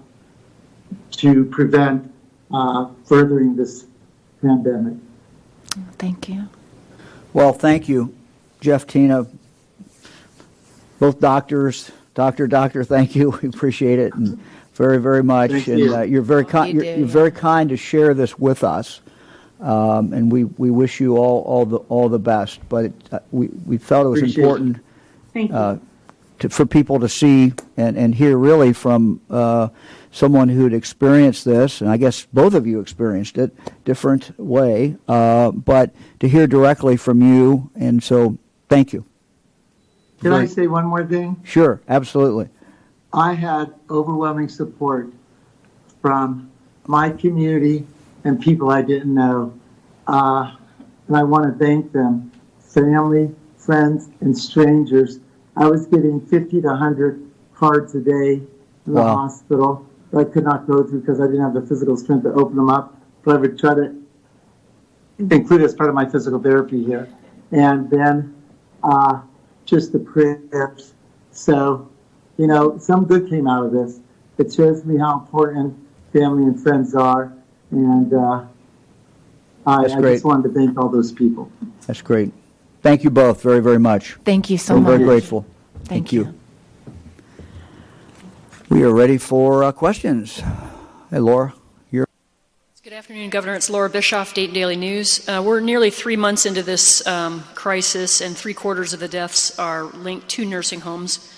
[1.12, 2.12] to prevent
[2.54, 3.86] uh, furthering this
[4.42, 4.98] pandemic.
[5.98, 6.50] Thank you.
[7.34, 8.14] Well, thank you,
[8.60, 9.26] Jeff, Tina,
[11.00, 12.84] both doctors, doctor, doctor.
[12.84, 13.32] Thank you.
[13.42, 14.40] We appreciate it and
[14.74, 15.52] very, very much.
[15.52, 15.96] Thank and you.
[15.96, 16.74] Uh, you're very kind.
[16.74, 17.14] You you're, you're yeah.
[17.14, 19.02] very kind to share this with us,
[19.60, 22.60] um, and we, we wish you all, all the all the best.
[22.68, 24.82] But it, uh, we we felt it was Appreciate it.
[25.34, 25.56] Thank you.
[25.56, 25.78] uh,
[26.40, 29.70] to, for people to see and, and hear really from uh,
[30.12, 34.98] someone who had experienced this, and I guess both of you experienced it, different way,
[35.08, 38.38] uh, but to hear directly from you, and so
[38.70, 39.06] thank you.
[40.22, 41.42] Can I say one more thing?
[41.44, 42.50] Sure, absolutely.
[43.14, 45.12] I had overwhelming support
[46.02, 46.52] from
[46.86, 47.88] my community
[48.24, 49.54] and people I didn't know.
[50.08, 50.56] Uh,
[51.08, 55.20] and I want to thank them, family, friends, and strangers.
[55.56, 57.22] I was getting 50 to 100
[57.54, 58.48] cards a day in
[58.86, 59.16] the Wow.
[59.16, 62.34] hospital that I could not go through because I didn't have the physical strength to
[62.34, 62.98] open them up.
[63.24, 63.96] But I would try to
[65.20, 67.08] include it as part of my physical therapy here.
[67.52, 68.36] And then
[68.84, 69.22] uh,
[69.66, 70.94] just the prayers.
[71.32, 71.92] So
[72.38, 74.00] you know, some good came out of this.
[74.38, 75.78] It shows me how important
[76.12, 77.32] family and friends are,
[77.70, 78.46] and uh,
[79.68, 81.52] I, I just wanted to thank all those people.
[81.86, 82.34] That's great.
[82.82, 84.16] Thank you both very, very much.
[84.26, 84.90] Thank you so We're much.
[84.90, 85.46] very grateful.
[85.86, 86.34] Thank you.
[88.70, 90.42] We are ready for uh, questions.
[91.12, 91.54] Hey, Laura,
[91.92, 92.08] you're.
[92.84, 93.54] Good afternoon, Governor.
[93.54, 95.28] It's Laura Bischoff, Dayton Daily News.
[95.30, 99.60] Uh, we're nearly three months into this um, crisis, and three quarters of the deaths
[99.60, 101.32] are linked to nursing homes.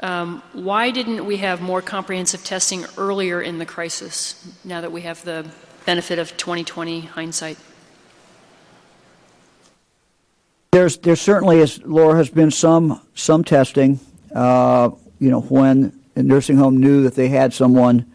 [0.00, 5.00] Um, why didn't we have more comprehensive testing earlier in the crisis, now that we
[5.00, 5.50] have the
[5.86, 7.58] benefit of 2020 hindsight?
[10.74, 14.00] There's, there certainly is, Laura, has been some, some testing.
[14.34, 18.12] Uh, you know, when a nursing home knew that they had someone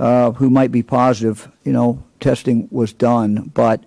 [0.00, 3.52] uh, who might be positive, you know, testing was done.
[3.54, 3.84] But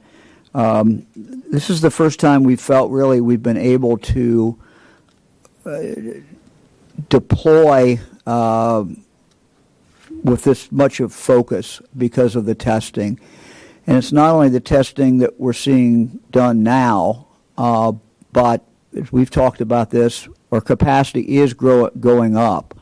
[0.55, 4.57] um, this is the first time we felt really we've been able to
[5.65, 5.81] uh,
[7.09, 8.85] deploy uh,
[10.23, 13.19] with this much of focus because of the testing.
[13.85, 17.26] And it's not only the testing that we're seeing done now,
[17.57, 17.93] uh,
[18.31, 18.63] but
[18.95, 22.77] as we've talked about this, our capacity is grow, going up.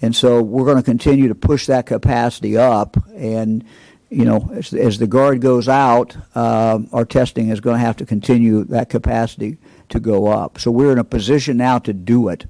[0.00, 2.96] And so we're going to continue to push that capacity up.
[3.14, 3.64] And,
[4.10, 7.96] you know, as, as the guard goes out, uh, our testing is going to have
[7.96, 10.60] to continue that capacity to go up.
[10.60, 12.46] So we're in a position now to do it.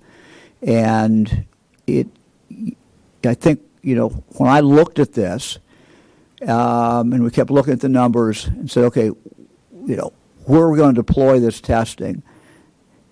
[0.61, 1.47] And
[1.87, 2.09] it,
[3.25, 5.59] I think, you know, when I looked at this,
[6.43, 10.13] um, and we kept looking at the numbers and said, okay, you know,
[10.49, 12.23] where are we going to deploy this testing?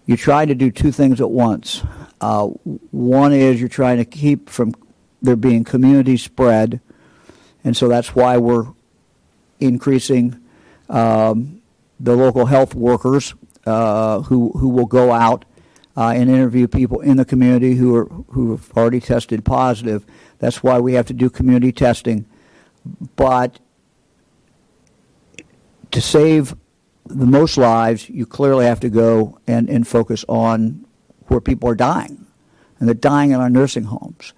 [0.07, 1.83] You try to do two things at once.
[2.19, 4.75] Uh, one is you're trying to keep from
[5.21, 6.81] there being community spread,
[7.63, 8.67] and so that's why we're
[9.61, 10.41] increasing
[10.89, 11.61] um,
[12.01, 13.35] the local health workers
[13.67, 15.45] uh, who who will go out
[15.95, 20.07] uh, and interview people in the community who are who have already tested positive.
[20.39, 22.25] That's why we have to do community testing,
[23.15, 23.59] but
[25.91, 26.55] to save
[27.09, 30.85] the most lives, you clearly have to go and, and focus on
[31.27, 32.27] where people are dying.
[32.79, 34.35] And they're dying in our nursing homes.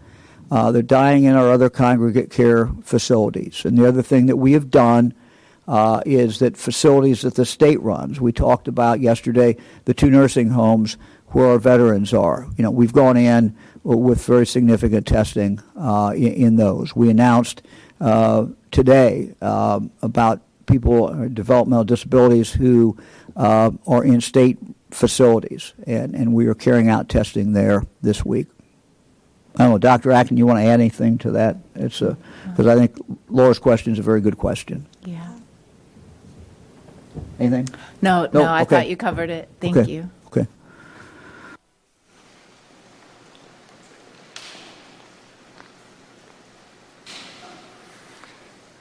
[0.51, 3.65] Uh, they're dying in our other congregate care facilities.
[3.65, 5.13] And the other thing that we have done
[5.67, 10.49] uh, is that facilities that the state runs, we talked about yesterday the two nursing
[10.51, 10.97] homes
[11.29, 12.47] where our veterans are.
[12.57, 13.55] You know, we've gone in
[13.85, 16.97] with very significant testing uh, in, in those.
[16.97, 17.63] We announced
[18.01, 22.97] uh, today um, about people with developmental disabilities who
[23.37, 24.59] uh, are in state
[24.91, 28.47] facilities, and, and we are carrying out testing there this week.
[29.57, 30.13] I don't know, Dr.
[30.13, 31.57] Acton, you want to add anything to that?
[31.75, 32.17] It's a
[32.51, 32.95] because I think
[33.29, 34.87] Laura's question is a very good question.
[35.05, 35.27] Yeah.
[37.41, 37.69] Anything?
[38.01, 38.77] No, No, no, I okay.
[38.77, 39.49] thought you covered it.
[39.61, 39.91] Thank Okay.
[39.91, 40.11] you.
[40.27, 40.47] Okay.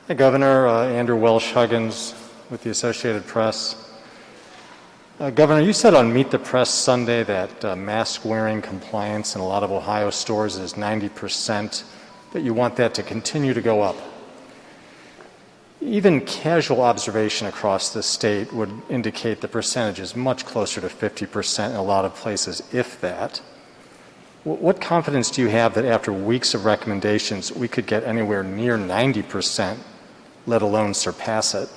[0.08, 0.68] Hey, Governor.
[0.68, 2.14] Uh, Andrew Welsh Huggins
[2.50, 3.76] with the Associated Press.
[5.20, 9.42] Uh, Governor, you said on Meet the Press Sunday that uh, mask wearing compliance in
[9.42, 11.84] a lot of Ohio stores is 90%,
[12.32, 13.98] that you want that to continue to go up.
[15.82, 21.72] Even casual observation across the state would indicate the percentage is much closer to 50%
[21.72, 23.42] in a lot of places, if that.
[24.44, 28.44] Wh- What confidence do you have that after weeks of recommendations, we could get anywhere
[28.44, 29.78] near 90%,
[30.48, 31.70] let alone surpass it?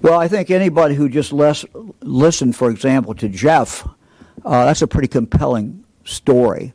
[0.00, 1.64] Well, I think anybody who just les-
[2.00, 3.86] listened, for example, to Jeff,
[4.44, 6.72] uh, that's a pretty compelling story.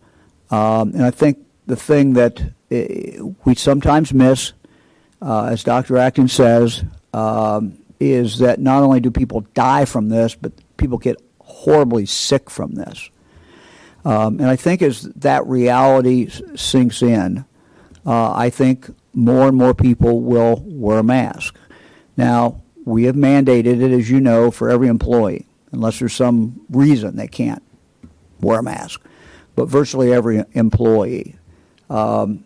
[0.49, 4.51] Um, and I think the thing that uh, we sometimes miss,
[5.21, 5.97] uh, as Dr.
[5.97, 11.15] Acton says, um, is that not only do people die from this, but people get
[11.39, 13.09] horribly sick from this.
[14.03, 17.45] Um, and I think as that reality sinks in,
[18.05, 21.57] uh, I think more and more people will wear a mask.
[22.17, 27.15] Now, we have mandated it, as you know, for every employee, unless there's some reason
[27.15, 27.61] they can't
[28.39, 29.01] wear a mask.
[29.55, 31.35] But virtually every employee.
[31.89, 32.45] Um,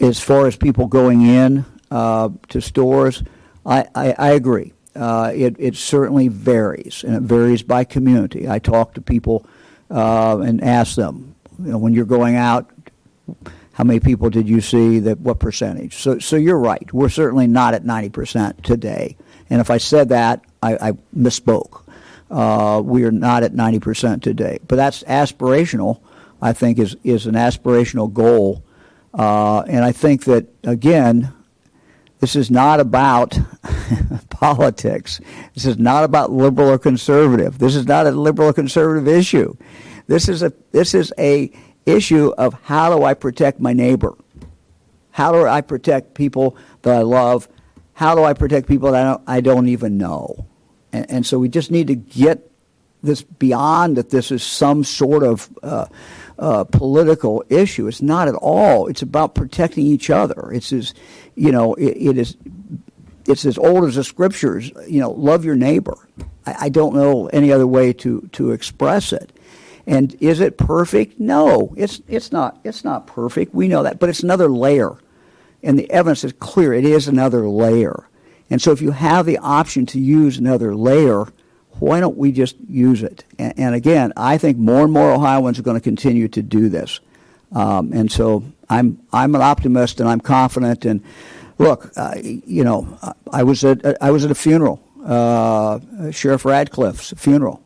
[0.00, 3.22] as far as people going in uh, to stores,
[3.64, 4.72] I, I, I agree.
[4.94, 8.48] Uh, it, it certainly varies, and it varies by community.
[8.48, 9.46] I talk to people
[9.90, 12.70] uh, and ask them, you know, when you're going out,
[13.72, 15.00] how many people did you see?
[15.00, 15.96] That what percentage?
[15.96, 16.92] So, so you're right.
[16.92, 19.16] We're certainly not at 90% today.
[19.50, 21.82] And if I said that, I, I misspoke.
[22.30, 24.58] Uh, we are not at 90% today.
[24.66, 26.00] But that's aspirational.
[26.44, 28.62] I think is is an aspirational goal.
[29.14, 31.32] Uh, and I think that again,
[32.20, 33.38] this is not about
[34.30, 35.20] politics.
[35.54, 37.58] This is not about liberal or conservative.
[37.58, 39.54] This is not a liberal or conservative issue.
[40.06, 41.50] This is a this is a
[41.86, 44.14] issue of how do I protect my neighbor?
[45.10, 47.48] How do I protect people that I love?
[47.92, 50.46] How do I protect people that I don't, I don't even know?
[50.92, 52.50] And, and so we just need to get
[53.04, 55.86] this beyond that this is some sort of uh,
[56.38, 57.86] uh, political issue.
[57.86, 58.86] It's not at all.
[58.86, 60.50] It's about protecting each other.
[60.52, 60.94] It's as,
[61.34, 62.36] you know, it, it is.
[63.26, 64.70] It's as old as the scriptures.
[64.86, 65.96] You know, love your neighbor.
[66.46, 69.30] I, I don't know any other way to to express it.
[69.86, 71.20] And is it perfect?
[71.20, 72.58] No, it's it's not.
[72.64, 73.54] It's not perfect.
[73.54, 74.98] We know that, but it's another layer,
[75.62, 76.72] and the evidence is clear.
[76.72, 78.08] It is another layer.
[78.50, 81.26] And so, if you have the option to use another layer,
[81.80, 83.24] why don't we just use it?
[83.38, 86.68] And, and again, I think more and more Ohioans are going to continue to do
[86.68, 87.00] this.
[87.52, 90.84] Um, and so, I'm I'm an optimist, and I'm confident.
[90.84, 91.02] And
[91.58, 92.98] look, uh, you know,
[93.30, 95.78] I- was at I was at a funeral, uh,
[96.10, 97.60] Sheriff Radcliffe's funeral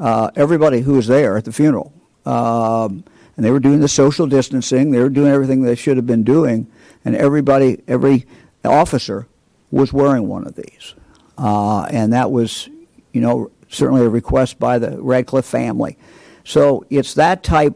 [0.00, 1.92] uh, everybody who was there at the funeral.
[2.24, 3.04] Um,
[3.36, 4.90] and they were doing the social distancing.
[4.90, 6.66] They were doing everything they should have been doing.
[7.04, 8.26] And everybody, every
[8.64, 9.26] officer
[9.70, 10.94] was wearing one of these.
[11.38, 12.68] Uh, and that was,
[13.12, 15.96] you know, certainly a request by the Radcliffe family.
[16.44, 17.74] So it's that type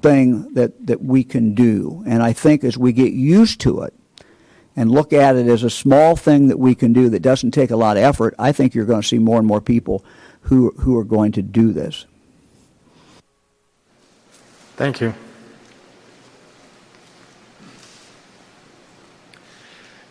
[0.00, 2.02] thing that, that we can do.
[2.06, 3.94] And I think as we get used to it,
[4.76, 7.70] and look at it as a small thing that we can do that doesn't take
[7.70, 10.04] a lot of effort, I think you're going to see more and more people
[10.42, 12.06] who, who are going to do this.
[14.76, 15.12] Thank you.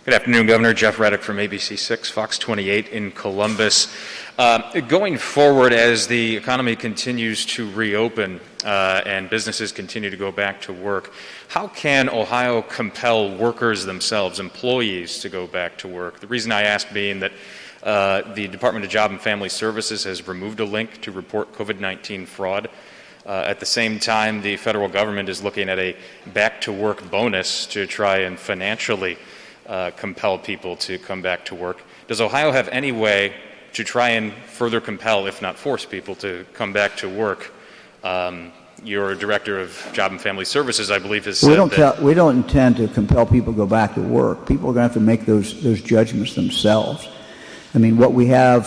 [0.06, 0.74] Good afternoon, Governor.
[0.74, 3.94] Jeff Reddick from ABC6, Fox 28 in Columbus.
[4.40, 10.32] Uh, going forward, as the economy continues to reopen uh, and businesses continue to go
[10.32, 11.12] back to work,
[11.50, 16.22] how can Ohio compel workers themselves, employees, to go back to work?
[16.22, 17.34] The reason I ask being that
[17.84, 21.82] uh, the Department of Job and Family Services has removed a link to report COVID
[21.82, 22.70] 19 fraud.
[23.26, 27.12] Uh, at the same time, the federal government is looking at a back to work
[27.12, 29.18] bonus to try and financially
[29.68, 31.82] uh, compel people to come back to work.
[32.08, 33.34] Does Ohio have any way
[33.74, 37.52] to try and further compel, if not force people to come back to work?
[38.04, 38.52] Um,
[38.84, 41.96] your director of Job and Family Services, I believe, has said We don't, that.
[41.96, 44.48] tell, we don't intend to compel people to go back to work.
[44.48, 47.08] People are going to have to make those, those judgments themselves.
[47.76, 48.66] I mean, what we have,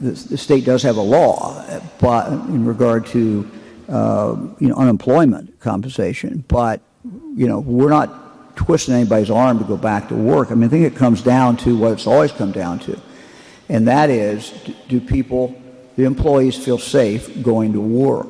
[0.00, 1.64] the, the state does have a law,
[1.98, 3.50] but in regard to
[3.88, 6.80] uh, you know unemployment compensation, but
[7.36, 10.50] you know we're not twisting anybody's arm to go back to work.
[10.50, 13.00] I mean, I think it comes down to what it's always come down to,
[13.68, 14.50] and that is
[14.88, 15.60] do people,
[15.96, 18.28] the employees, feel safe going to work?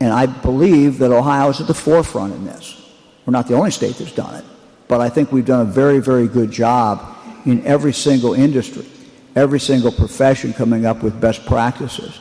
[0.00, 2.80] And I believe that Ohio is at the forefront in this.
[3.24, 4.44] We're not the only state that's done it,
[4.86, 7.16] but I think we've done a very, very good job
[7.46, 8.86] in every single industry,
[9.34, 12.20] every single profession coming up with best practices.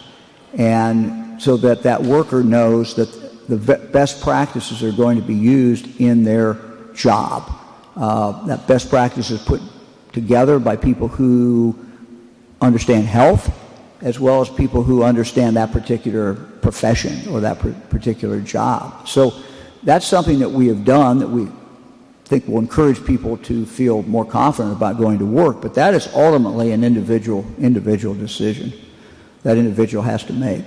[0.54, 6.00] And so that that worker knows that the best practices are going to be used
[6.00, 6.58] in their
[6.94, 7.52] job.
[7.96, 9.62] Uh, that best practice is put
[10.14, 11.78] together by people who
[12.64, 13.54] understand health
[14.02, 17.60] as well as people who understand that particular profession or that
[17.90, 19.08] particular job.
[19.08, 19.34] So
[19.84, 21.48] that's something that we have done that we
[22.26, 26.08] think will encourage people to feel more confident about going to work, but that is
[26.14, 28.74] ultimately an individual individual decision
[29.44, 30.64] that individual has to make.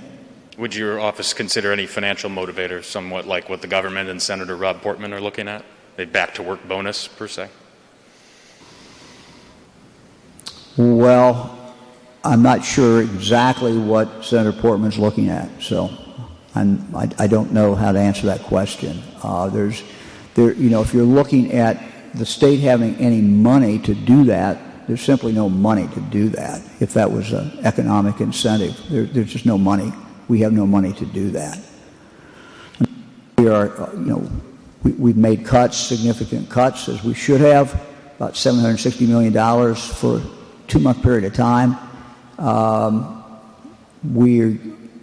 [0.57, 4.81] Would your office consider any financial motivators, somewhat like what the government and Senator Rob
[4.81, 5.63] Portman are looking at?
[5.99, 7.49] A back to work bonus, per se?
[10.77, 11.56] Well,
[12.27, 15.89] I'm not sure exactly what Senator Portman's looking at, so
[16.55, 19.01] I'm, I, I don't know how to answer that question.
[19.23, 19.81] Uh, there's,
[20.35, 21.81] there, you know, if you're looking at
[22.15, 26.61] the state having any money to do that, there's simply no money to do that.
[26.81, 29.93] If that was an economic incentive, there, there's just no money.
[30.27, 31.57] We have no money to do that.
[33.37, 34.29] We are, uh, you know,
[34.83, 37.73] we, we've made cuts, significant cuts, as we should have,
[38.17, 40.21] about $760 million for a
[40.67, 41.77] two-month period of time.
[42.37, 43.23] Um,
[44.13, 44.59] we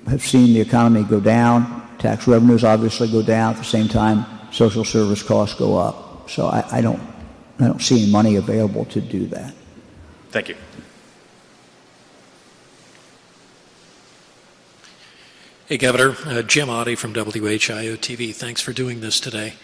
[0.09, 1.83] have seen the economy go down.
[1.99, 3.55] Tax revenues obviously go down.
[3.55, 6.31] At the same time, social service costs go up.
[6.31, 7.01] So I, I don't,
[7.59, 9.55] I don't see any money available to do that.
[10.31, 10.57] Thank you.
[15.67, 16.17] Hey, Governor.
[16.27, 18.35] Uh, Jim Otte from WHIO TV.
[18.35, 19.55] Thanks for doing this today.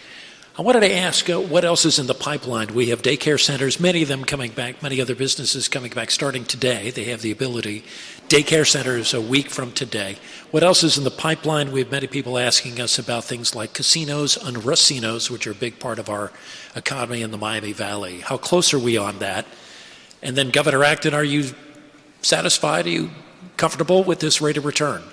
[0.60, 2.74] I wanted to ask uh, what else is in the pipeline?
[2.74, 6.44] We have daycare centers, many of them coming back, many other businesses coming back starting
[6.44, 6.90] today.
[6.90, 7.82] They have the ability.
[8.28, 10.18] Daycare centers a week from today.
[10.50, 11.72] What else is in the pipeline?
[11.72, 15.54] We have many people asking us about things like casinos and racinos, which are a
[15.54, 16.30] big part of our
[16.76, 18.20] economy in the Miami Valley.
[18.20, 19.46] How close are we on that?
[20.22, 21.54] And then, Governor Acton, are you
[22.20, 22.84] satisfied?
[22.84, 23.10] Are you
[23.56, 25.04] comfortable with this rate of return?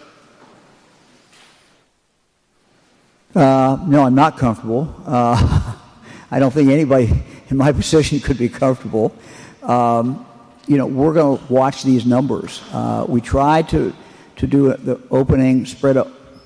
[3.37, 4.91] Uh, no, I'm not comfortable.
[5.05, 5.75] Uh,
[6.31, 9.13] I don't think anybody in my position could be comfortable.
[9.61, 10.25] Um,
[10.65, 12.63] you know, we're going to watch these numbers.
[12.73, 13.93] Uh, we tried to
[14.37, 15.97] to do the opening spread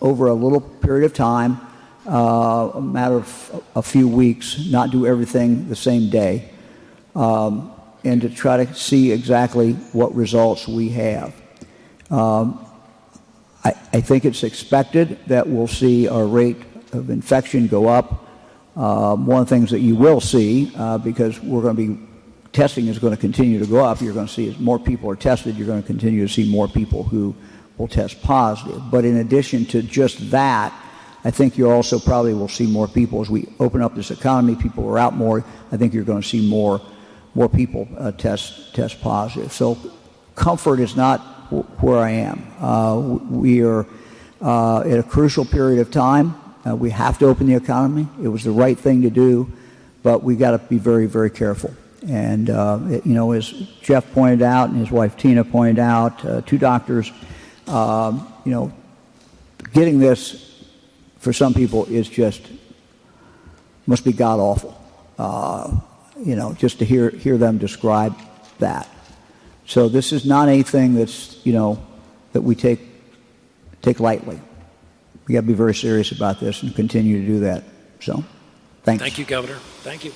[0.02, 1.62] over a little period of time,
[2.10, 6.50] uh, a matter of a few weeks, not do everything the same day,
[7.16, 7.72] um,
[8.04, 11.34] and to try to see exactly what results we have.
[12.10, 12.66] Um,
[13.64, 16.58] I, I think it's expected that we'll see our rate
[16.94, 18.28] of infection go up.
[18.76, 22.08] Uh, one of the things that you will see, uh, because we're going to be
[22.54, 25.10] testing is going to continue to go up, you're going to see as more people
[25.10, 27.36] are tested, you're going to continue to see more people who
[27.78, 28.82] will test positive.
[28.90, 30.74] But in addition to just that,
[31.24, 34.56] I think you also probably will see more people as we open up this economy.
[34.56, 35.44] People are out more.
[35.72, 36.82] I think you're going to see more
[37.34, 39.54] more people uh, test test positive.
[39.54, 39.78] So
[40.36, 41.20] comfort is not
[41.82, 42.46] where I am.
[42.60, 43.86] Uh, we are
[44.42, 46.41] at a crucial period of time.
[46.66, 48.08] Uh, we have to open the economy.
[48.22, 49.52] It was the right thing to do,
[50.04, 51.74] but we got to be very, very careful.
[52.08, 53.50] And uh, it, you know, as
[53.82, 57.12] Jeff pointed out and his wife Tina pointed out, uh, two doctors,
[57.68, 58.74] um, you know,
[59.74, 60.64] getting this
[61.20, 62.42] for some people is just
[63.86, 64.78] must be god awful.
[65.18, 65.80] Uh,
[66.18, 68.16] you know, just to hear hear them describe
[68.60, 68.88] that.
[69.66, 71.84] So this is not anything that's you know
[72.34, 72.80] that we take
[73.82, 74.40] take lightly
[75.28, 77.64] we got to be very serious about this and continue to do that.
[78.00, 78.24] So,
[78.84, 79.02] thanks.
[79.02, 79.56] Thank you, Governor.
[79.84, 80.14] Thank you.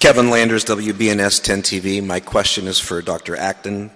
[0.00, 2.04] Kevin Landers, WBNS 10 TV.
[2.04, 3.36] My question is for Dr.
[3.36, 3.92] Acton.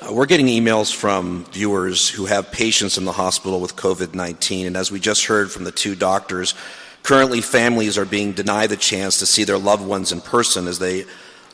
[0.00, 4.68] Uh, we're getting emails from viewers who have patients in the hospital with COVID 19,
[4.68, 6.54] and as we just heard from the two doctors,
[7.02, 10.78] currently families are being denied the chance to see their loved ones in person as
[10.78, 11.04] they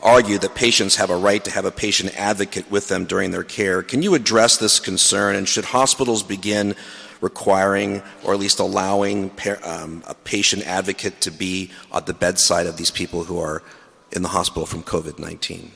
[0.02, 3.42] argue that patients have a right to have a patient advocate with them during their
[3.42, 3.82] care.
[3.82, 6.74] Can you address this concern, and should hospitals begin
[7.20, 9.30] requiring or at least allowing
[9.64, 13.62] um, a patient advocate to be at the bedside of these people who are
[14.12, 15.72] in the hospital from COVID 19?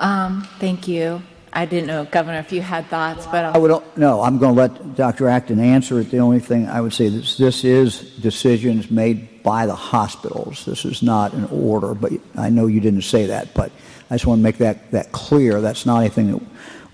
[0.00, 1.22] Um, thank you.
[1.52, 3.54] I didn't know, Governor, if you had thoughts, but I'll...
[3.54, 4.22] i would no.
[4.22, 5.28] I'm going to let Dr.
[5.28, 6.10] Acton answer it.
[6.10, 10.64] The only thing I would say is this is decisions made by the hospitals.
[10.64, 13.72] This is not an order, but I know you didn't say that, but
[14.10, 15.60] I just want to make that that clear.
[15.60, 16.42] That's not anything that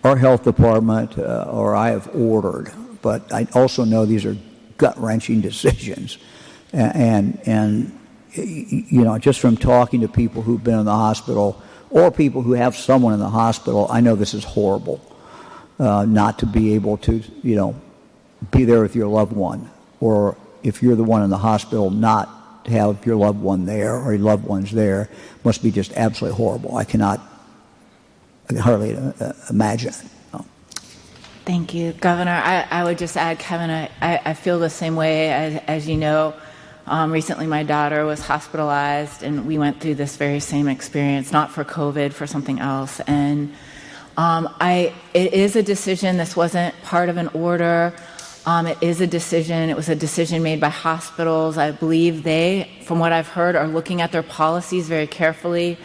[0.05, 4.37] our health department uh, or I have ordered, but I also know these are
[4.77, 6.19] gut wrenching decisions.
[6.73, 8.01] And, and,
[8.35, 11.63] you know, just from talking to people who've been in the hospital
[11.95, 15.01] or people who have someone in the hospital, I know this is horrible.
[15.79, 17.75] Uh, not to be able to, you know,
[18.51, 19.71] be there with your loved one,
[20.01, 23.97] or if you're the one in the hospital, not to have your loved one there
[23.97, 25.09] or your loved ones there,
[25.45, 26.77] must be just absolutely horrible.
[26.77, 27.21] I cannot
[28.45, 29.95] I can hardly uh, imagine.
[31.45, 32.41] Thank you, Governor.
[32.43, 35.31] I, I, would just add, Kevin, I, I feel the same way.
[35.31, 36.35] As, as you know,
[36.87, 41.51] um, recently my daughter was hospitalized, and we went through this very same experience, not
[41.51, 43.01] for COVID, for something else.
[43.01, 43.55] And
[44.17, 46.19] um, I, it is a decision.
[46.19, 47.95] This wasn't part of an order.
[48.47, 49.71] Um, it is a decision.
[49.71, 51.57] It was a decision made by hospitals.
[51.57, 55.79] I believe they, from what I've heard, are looking at their policies very carefully.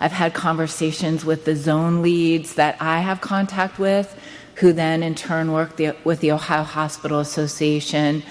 [0.00, 4.18] I've had conversations with the zone leads that I have contact with,
[4.56, 8.22] who then in turn work the, with the Ohio Hospital Association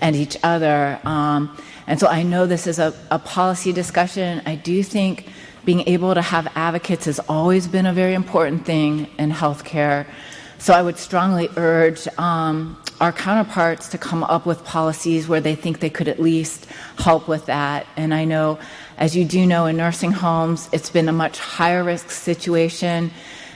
[0.00, 0.98] and each other.
[1.04, 1.54] Um,
[1.86, 4.42] and so I know this is a, a policy discussion.
[4.46, 5.28] I do think
[5.64, 10.06] being able to have advocates has always been a very important thing in healthcare.
[10.58, 15.54] So I would strongly urge um, our counterparts to come up with policies where they
[15.54, 16.66] think they could at least
[16.96, 17.86] help with that.
[17.96, 18.58] And I know
[18.96, 23.10] as you do know, in nursing homes, it's been a much higher risk situation,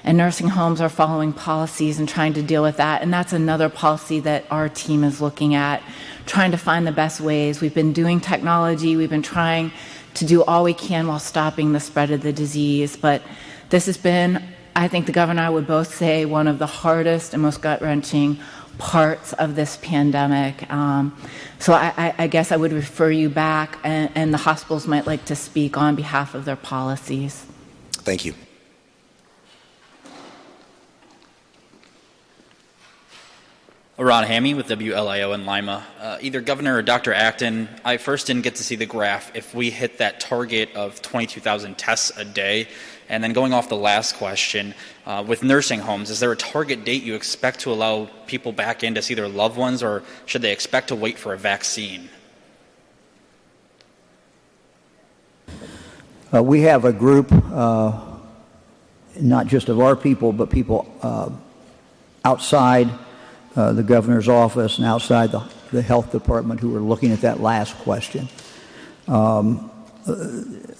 [0.05, 3.03] and nursing homes are following policies and trying to deal with that.
[3.03, 5.83] And that's another policy that our team is looking at,
[6.27, 7.61] trying to find the best ways.
[7.61, 9.73] We've been doing technology, we've been trying
[10.15, 12.97] to do all we can while stopping the spread of the disease.
[12.97, 13.23] But
[13.71, 14.43] this has been,
[14.75, 17.61] I think the governor and I would both say, one of the hardest and most
[17.61, 18.39] gut wrenching
[18.79, 20.71] parts of this pandemic.
[20.73, 21.17] Um,
[21.59, 25.25] so I, I, guess I would refer you back, and, and the hospitals might like
[25.27, 27.45] to speak on behalf of their policies.
[27.91, 28.35] Thank you.
[34.05, 35.85] Ron Hammy with WLIO in Lima.
[35.99, 37.13] Uh, either Governor or Dr.
[37.13, 39.35] Acton, I first didn't get to see the graph.
[39.35, 42.69] If we hit that target of 22,000 tests a day,
[43.09, 44.73] and then going off the last question,
[45.05, 48.85] uh, with nursing homes, is there a target date you expect to allow people back
[48.85, 52.09] in to see their loved ones, or should they expect to wait for a vaccine?
[56.33, 58.01] Uh, we have a group, uh,
[59.19, 61.31] not just of our people, but people uh,
[62.25, 62.89] outside
[63.59, 65.43] uh, the governor's office and outside the,
[65.73, 68.29] the, health department who were looking at that last question.
[69.09, 69.69] Um,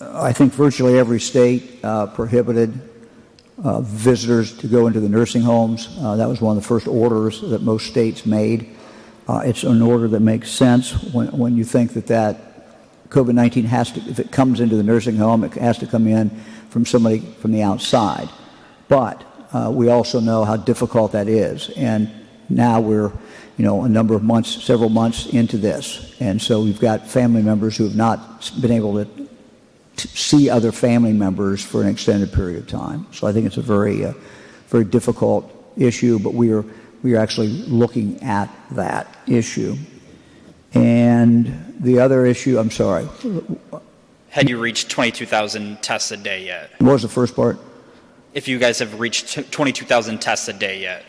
[0.01, 2.81] I think virtually every state uh, prohibited
[3.65, 5.89] uh, visitors to go into the nursing homes.
[5.99, 8.77] Uh, that was one of the first orders that most states made.
[9.27, 13.91] Uh, it's an order that makes sense when, when you think that that COVID-19 has
[13.91, 16.31] to, if it comes into the nursing home, it has to come in
[16.71, 18.29] from somebody from the outside.
[18.87, 22.09] But uh, we also know how difficult that is, and
[22.49, 23.13] now we're,
[23.57, 27.43] you know, a number of months, several months into this, and so we've got family
[27.43, 32.59] members who have not been able to see other family members for an extended period
[32.59, 33.07] of time.
[33.13, 34.13] So I think it's a very, uh,
[34.69, 36.65] very difficult issue, but we are,
[37.03, 39.77] we are actually looking at that issue.
[40.75, 43.09] And the other issue, I'm sorry.
[44.31, 46.71] Had you reached 22,000 tests a day yet?
[46.79, 47.59] What was the first part?
[48.35, 51.05] If you guys have reached 22,000 tests a day yet?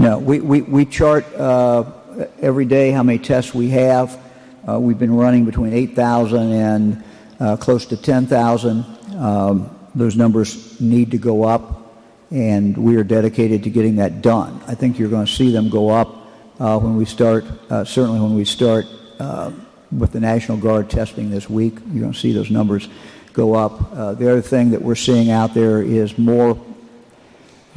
[0.00, 1.84] No, we, chart uh,
[2.40, 4.18] every day how many tests we have.
[4.66, 7.04] Uh, we've been running between 8,000 and
[7.38, 8.82] uh, close to 10,000.
[9.18, 14.62] Um, those numbers need to go up, and we are dedicated to getting that done.
[14.66, 16.16] I think you're going to see them go up
[16.56, 18.86] when we start, certainly when we start
[19.92, 21.74] with the National Guard testing this week.
[21.92, 22.88] You're going to see those numbers
[23.34, 23.90] go up.
[24.18, 26.58] The other thing that we're seeing out there is more,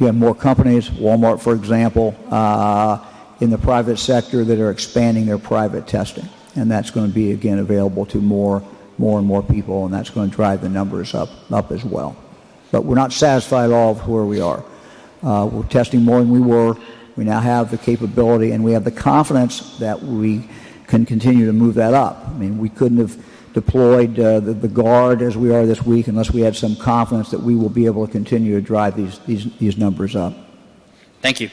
[0.04, 2.14] you have more companies, Walmart, for example,
[3.40, 7.32] in the private sector that are expanding their private testing and that's going to be
[7.32, 8.62] again available to more,
[8.98, 12.16] more and more people, and that's going to drive the numbers up, up as well.
[12.70, 14.64] But we're not satisfied at all of where we are.
[15.22, 16.76] Uh, we're testing more than we were.
[17.16, 20.48] We now have the capability, and we have the confidence that we
[20.86, 22.24] can continue to move that up.
[22.28, 23.16] I mean, we couldn't have
[23.54, 27.30] deployed uh, the, the, guard as we are this week unless we had some confidence
[27.30, 30.34] that we will be able to continue to drive these, these, these numbers up.
[31.22, 31.48] Thank you.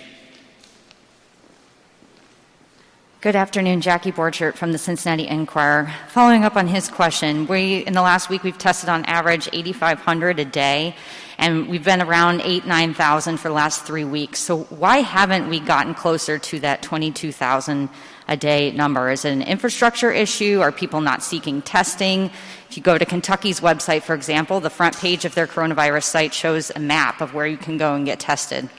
[3.21, 5.93] Good afternoon, Jackie Borchert from the Cincinnati Enquirer.
[6.07, 10.39] Following up on his question, we in the last week we've tested on average 8,500
[10.39, 10.95] a day,
[11.37, 14.39] and we've been around eight, 9,000 for the last three weeks.
[14.39, 17.89] So why haven't we gotten closer to that 22,000
[18.31, 19.11] a day number?
[19.11, 20.61] Is it an infrastructure issue?
[20.61, 22.31] Are people not seeking testing?
[22.69, 26.33] If you go to Kentucky's website, for example, the front page of their coronavirus site
[26.33, 28.69] shows a map of where you can go and get tested.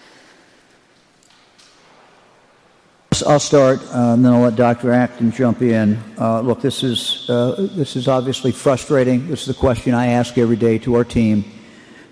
[3.26, 4.90] I'll start, uh, and then I'll let Dr.
[4.90, 6.02] Acton jump in.
[6.18, 9.28] Uh, look, this is uh, this is obviously frustrating.
[9.28, 11.44] This is the question I ask every day to our team.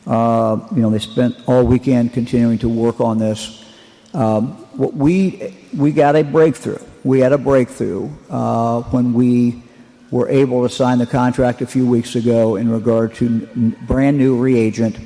[0.07, 3.65] Uh, you know, they spent all weekend continuing to work on this.
[4.13, 6.85] Um, what we we got a breakthrough.
[7.03, 9.63] We had a breakthrough uh, when we
[10.11, 13.47] were able to sign the contract a few weeks ago in regard to
[13.87, 14.99] brand new reagent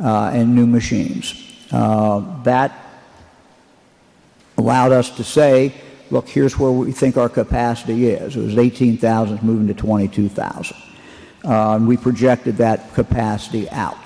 [0.00, 1.34] uh, and new machines.
[1.70, 2.72] that
[4.56, 5.72] allowed us to say,
[6.10, 8.36] look, here's where we think our capacity is.
[8.36, 10.76] It was 18,000 moving to 22,000.
[11.44, 13.96] Uh, and we projected that capacity out.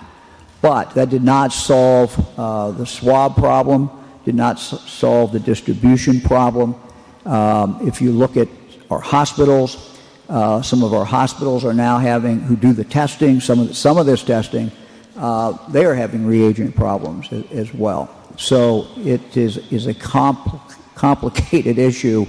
[0.61, 3.91] But that did not solve uh, the swab problem,
[4.24, 6.76] did not solve the distribution problem.
[7.25, 8.49] Um, if you look at
[8.91, 9.99] our hospitals,
[10.29, 13.75] uh, some of our hospitals are now having, who do the testing, some of, the,
[13.75, 14.70] some of this testing,
[15.16, 18.11] uh, they are having reagent problems as, well.
[18.39, 20.61] So it is, is a compl-
[20.95, 22.27] complicated issue,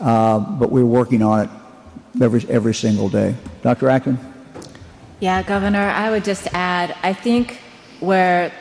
[0.00, 1.50] uh, but we're working on it
[2.22, 3.34] every, every single day.
[3.62, 3.88] Dr.
[3.88, 4.18] Acton?
[5.20, 7.58] Yeah, Governor, I would just add I think
[8.00, 8.52] where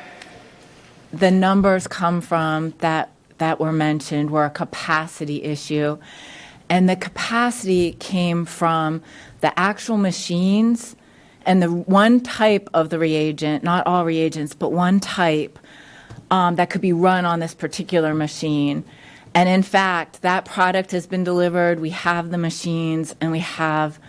[1.13, 5.97] the numbers come from that, that were mentioned were a capacity issue.
[6.69, 9.01] And the capacity came from
[9.41, 10.95] the actual machines
[11.45, 15.57] and the one type of the reagent, not all reagents, but one type
[16.29, 18.83] um, that could be run on this particular machine.
[19.33, 21.79] And in fact, that product has been delivered.
[21.79, 23.99] We have the machines and we have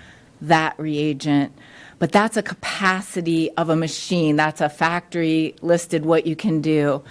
[0.42, 1.52] that reagent.
[1.98, 4.36] But that's a capacity of a machine.
[4.36, 7.02] That's a factory listed what you can do.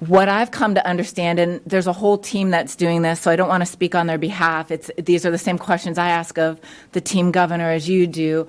[0.00, 3.36] What I've come to understand, and there's a whole team that's doing this, so I
[3.36, 4.70] don't want to speak on their behalf.
[4.70, 6.60] It's, these are the same questions I ask of
[6.92, 8.46] the team governor as you do.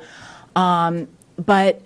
[0.57, 1.81] Um, but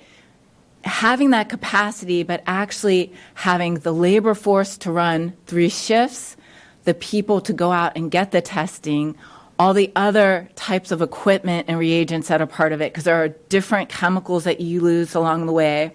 [0.84, 6.38] having that capacity, but actually having the labor force to run three shifts,
[6.86, 9.16] the people to go out and get the testing,
[9.60, 13.24] all the other types of equipment and reagents that are part of it, because there
[13.24, 15.94] are different chemicals that you lose along the way.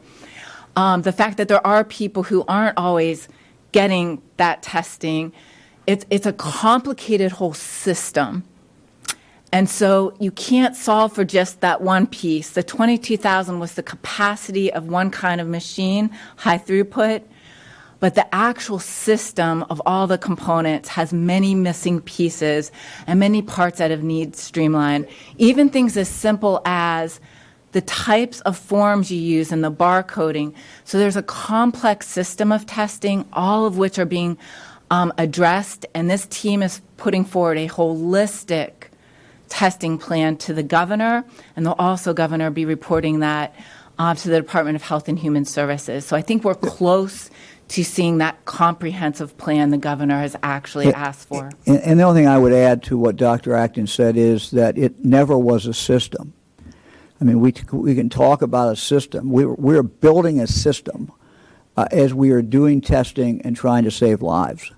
[0.76, 3.28] Um, the fact that there are people who aren't always
[3.72, 5.32] getting that testing,
[5.86, 8.44] it's, it's a complicated whole system.
[9.52, 12.50] And so you can't solve for just that one piece.
[12.50, 17.22] The 22,000 was the capacity of one kind of machine, high throughput,
[18.00, 22.70] but the actual system of all the components has many missing pieces
[23.06, 25.06] and many parts that have need streamlined.
[25.38, 27.20] Even things as simple as
[27.72, 30.54] the types of forms you use in the barcoding.
[30.84, 34.38] So there's a complex system of testing, all of which are being
[34.90, 38.70] um, addressed, and this team is putting forward a holistic
[39.48, 43.54] testing plan to the governor, and they'll also, governor, be reporting that
[43.98, 46.04] uh, to the Department of Health and Human Services.
[46.04, 47.30] So I think we're close
[47.68, 51.50] to seeing that comprehensive plan the governor has actually asked for.
[51.66, 53.54] And, and the only thing I would add to what Dr.
[53.54, 56.32] Acton said is that it never was a system.
[57.20, 59.30] I mean, we, we can talk about a system.
[59.30, 61.12] We're, we're building a system
[61.76, 64.72] uh, as we are doing testing and trying to save lives.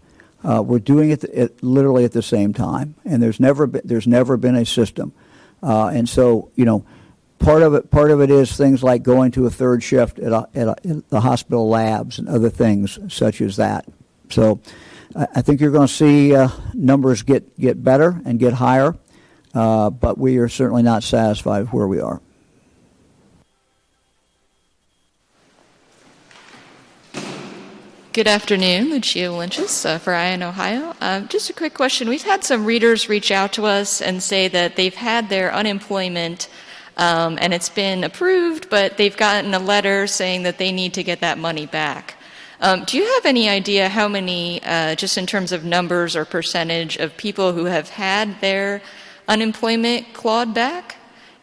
[0.45, 4.07] Uh, we're doing it, it, literally at the same time, and there's never been, there's
[4.07, 5.13] never been a system.
[5.63, 6.85] Uh, and so, you know,
[7.41, 10.31] part of it part of it is things like going to a third shift at,
[10.31, 13.85] a, at, a, the hospital labs and other things such as that.
[14.31, 14.61] So,
[15.17, 18.97] I, I think you're going to see uh, numbers get get better and get higher,
[19.55, 22.21] uh, but we are certainly not satisfied with where we are.
[28.19, 30.93] Good afternoon, Lucia Lynches uh, for Eye on Ohio.
[31.01, 32.09] Uh, just a quick question.
[32.09, 36.49] We've had some readers reach out to us and say that they've had their unemployment
[36.97, 41.05] um, and it's been approved, but they've gotten a letter saying that they need to
[41.05, 42.17] get that money back.
[42.61, 46.25] Um, do you have any idea how many, uh, just in terms of numbers or
[46.25, 48.83] percentage, of people who have had their
[49.29, 50.97] unemployment clawed back?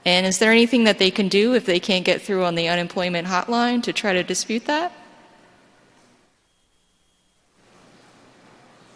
[0.04, 2.68] And is there anything that they can do if they can't get through on the
[2.68, 4.92] unemployment hotline to try to dispute that?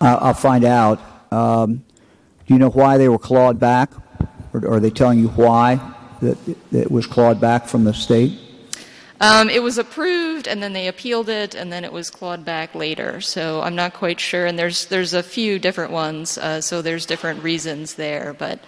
[0.02, 1.00] I'll find out.
[1.32, 1.84] Um,
[2.48, 3.92] do you know why they were clawed back?
[4.54, 5.80] Or are they telling you why
[6.22, 6.38] that
[6.72, 8.40] it was clawed back from the state?
[9.22, 12.74] Um, it was approved, and then they appealed it, and then it was clawed back
[12.74, 13.20] later.
[13.20, 14.46] So I'm not quite sure.
[14.46, 18.34] And there's there's a few different ones, uh, so there's different reasons there.
[18.34, 18.60] But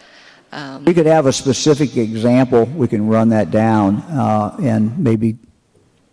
[0.52, 2.66] um, we could have a specific example.
[2.66, 5.38] We can run that down, uh, and maybe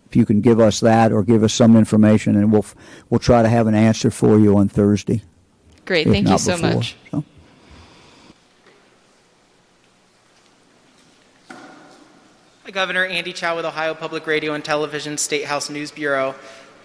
[0.08, 2.66] if you can give us that or give us some information, and we'll
[3.10, 5.22] we'll try to have an answer for you on Thursday.
[5.84, 6.74] Great, thank you so before.
[6.74, 6.96] much.
[7.10, 7.24] So.
[12.72, 16.34] Governor Andy Chow with Ohio Public Radio and Television State House News Bureau.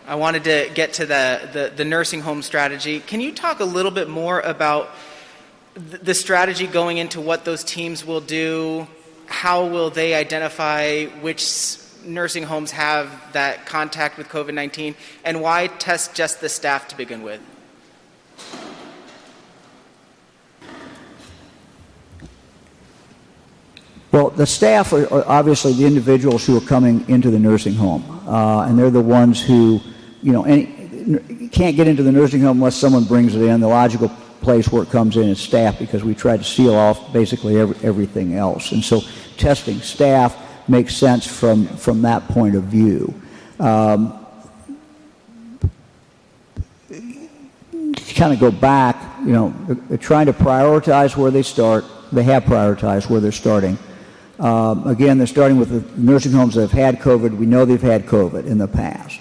[0.07, 2.99] I wanted to get to the, the, the nursing home strategy.
[2.99, 4.89] Can you talk a little bit more about
[5.76, 8.88] the strategy going into what those teams will do?
[9.28, 11.41] How will they identify which
[12.06, 14.95] nursing homes have that contact with COVID 19?
[15.24, 17.41] And why test just the staff to begin with?
[24.14, 28.68] Well, the staff are, obviously the individuals who are coming into the nursing home, uh,
[28.68, 29.80] and they're the ones who,
[30.22, 33.60] you know, any, can't get into the nursing home unless someone brings it in.
[33.60, 34.10] The logical
[34.41, 37.76] place where it comes in is staff because we try to seal off basically every,
[37.82, 39.01] everything else, and so
[39.38, 40.38] testing staff
[40.68, 43.14] makes sense from from that point of view.
[43.59, 44.20] Um,
[46.89, 49.53] to kind of go back, you know,
[49.99, 51.86] trying to prioritize where they start.
[52.11, 53.78] They have prioritized where they're starting.
[54.39, 57.38] Um, again, they're starting with the nursing homes that have had COVID.
[57.38, 59.20] We know they've had COVID in the past.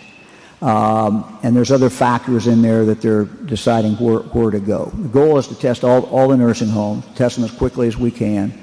[0.62, 4.92] Um, and there's other factors in there that they're deciding where, where to go.
[4.94, 7.96] The goal is to test all, all the nursing homes, test them as quickly as
[7.96, 8.56] we can,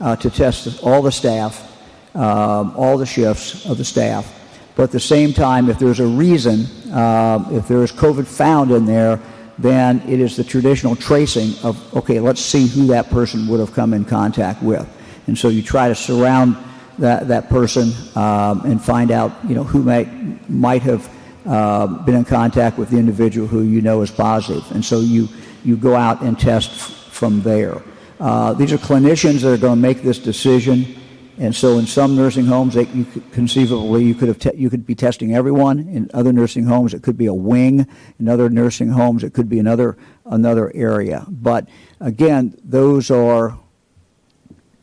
[0.00, 1.69] uh, to test all the staff,
[2.14, 4.36] um, all the shifts of the staff.
[4.76, 8.70] But at the same time, if there's a reason, uh, if there is COVID found
[8.70, 9.20] in there,
[9.58, 13.74] then it is the traditional tracing of, okay, let's see who that person would have
[13.74, 14.88] come in contact with.
[15.26, 16.56] And so you try to surround
[16.98, 21.10] that, that person um, and find out, you know, who might, might have
[21.46, 24.70] uh, been in contact with the individual who you know is positive.
[24.72, 25.28] And so you,
[25.64, 27.82] you go out and test f- from there.
[28.18, 30.99] Uh, these are clinicians that are going to make this decision.
[31.40, 34.68] And so in some nursing homes, they, you could, conceivably, you could, have te- you
[34.68, 35.78] could be testing everyone.
[35.78, 37.86] In other nursing homes, it could be a wing.
[38.18, 41.24] In other nursing homes, it could be another, another area.
[41.28, 41.66] But
[41.98, 43.58] again, those are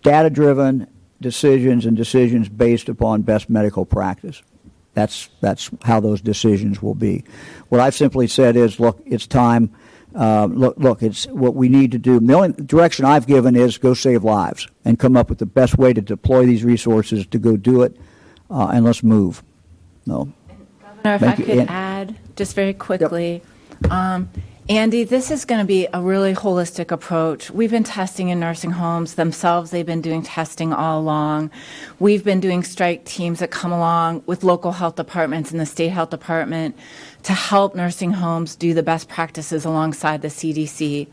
[0.01, 0.87] data driven
[1.21, 4.41] decisions and decisions based upon best medical practice.
[4.95, 7.23] That's, that's how those decisions will be.
[7.69, 9.75] What I've simply said is look, it's time.
[10.15, 12.19] Uh, look, look, it's what we need to do.
[12.19, 15.77] The only direction I've given is go save lives and come up with the best
[15.77, 17.95] way to deploy these resources to go do it,
[18.49, 19.43] uh, and let's move.
[20.05, 20.31] No.
[21.03, 23.41] Governor, if I could add just very quickly.
[23.83, 23.91] Yep.
[23.91, 24.29] Um,
[24.69, 27.49] Andy, this is going to be a really holistic approach.
[27.49, 29.71] We've been testing in nursing homes themselves.
[29.71, 31.51] They've been doing testing all along.
[31.99, 35.89] We've been doing strike teams that come along with local health departments and the state
[35.89, 36.75] health department
[37.23, 41.07] to help nursing homes do the best practices alongside the CDC.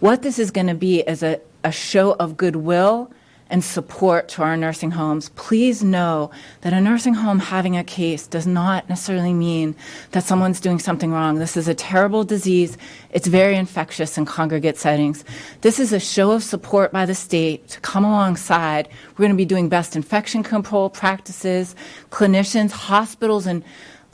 [0.00, 3.10] What this is going to be is a, a show of goodwill
[3.50, 6.30] and support to our nursing homes, please know
[6.60, 9.74] that a nursing home having a case does not necessarily mean
[10.10, 11.38] that someone's doing something wrong.
[11.38, 12.76] This is a terrible disease.
[13.10, 15.24] It's very infectious in congregate settings.
[15.62, 18.88] This is a show of support by the state to come alongside.
[19.12, 21.74] We're going to be doing best infection control practices,
[22.10, 23.64] clinicians, hospitals, and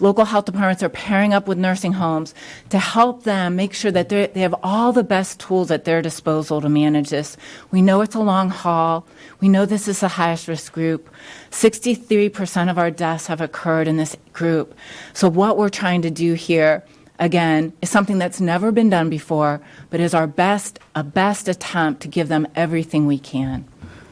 [0.05, 2.35] local health departments are pairing up with nursing homes
[2.69, 6.61] to help them make sure that they have all the best tools at their disposal
[6.61, 7.39] to manage this.
[7.71, 9.07] We know it's a long haul.
[9.41, 11.09] We know this is the highest risk group.
[11.51, 14.75] 63% of our deaths have occurred in this group.
[15.15, 16.85] So, what we're trying to do here,
[17.19, 22.03] again, is something that's never been done before, but is our best, a best attempt
[22.03, 23.65] to give them everything we can.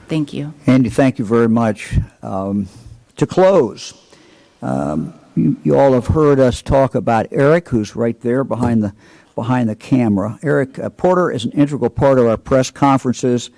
[0.09, 0.55] Thank you.
[0.67, 1.99] Andy, thank you very much.
[2.23, 2.69] Um,
[3.17, 3.93] to close,
[4.63, 8.93] um, you, you, all have heard us talk about Eric, who's right there behind the
[9.35, 10.39] behind the camera.
[10.43, 13.51] Eric uh, Porter is an integral part of our press conferences,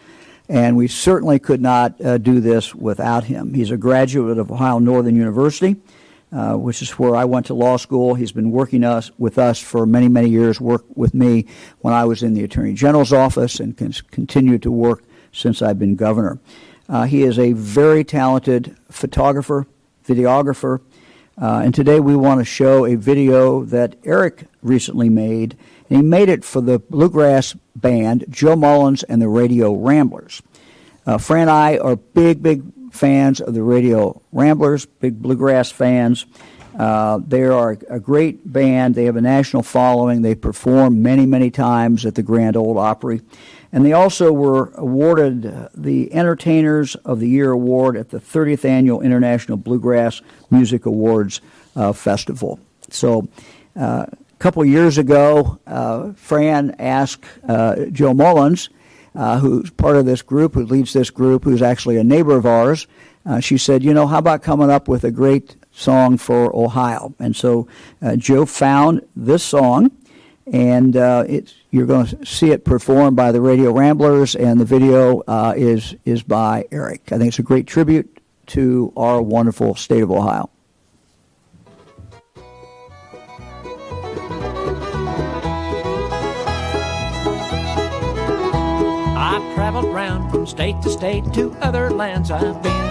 [0.49, 3.55] and we certainly could not uh, do this without him.
[3.55, 5.77] He's a graduate of Ohio Northern University,
[6.31, 8.14] uh, which is where I went to law school.
[8.14, 10.61] He's been working us with us for many many years.
[10.61, 11.47] Worked with me
[11.81, 15.03] when I was in the Attorney General's office, and can continue to work
[15.33, 16.39] since I've been governor.
[16.89, 19.66] Uh, he is a very talented photographer,
[20.07, 20.81] videographer.
[21.41, 25.57] Uh, and today we want to show a video that Eric recently made.
[25.91, 30.43] And he made it for the bluegrass band, Joe Mullins and the Radio Ramblers.
[31.07, 32.62] Uh, Fran and I are big, big
[32.93, 36.24] fans of the Radio Ramblers, big bluegrass fans.
[36.78, 38.95] Uh, they are a great band.
[38.95, 40.22] They have a national following.
[40.22, 43.20] They perform many, many times at the Grand Ole Opry.
[43.75, 48.64] And they also were awarded uh, the Entertainers of the Year award at the 30th
[48.64, 51.41] Annual International Bluegrass Music Awards
[51.75, 52.61] uh, Festival.
[52.91, 53.27] So,
[53.75, 58.70] uh, a couple years ago, uh, Fran asked uh, Joe Mullins,
[59.16, 62.47] uh, who's part of this group, who leads this group, who's actually a neighbor of
[62.47, 62.87] ours,
[63.41, 67.12] she said, You know, how about coming up with a great song for Ohio?
[67.18, 67.66] And so
[68.18, 69.91] Joe found this song
[70.53, 74.64] and uh, it's you're going to see it performed by the Radio Ramblers, and the
[74.64, 77.12] video uh, is is by Eric.
[77.12, 80.51] I think it's a great tribute to our wonderful state of Ohio.
[89.16, 92.90] I've traveled round from state to state to other lands I've been.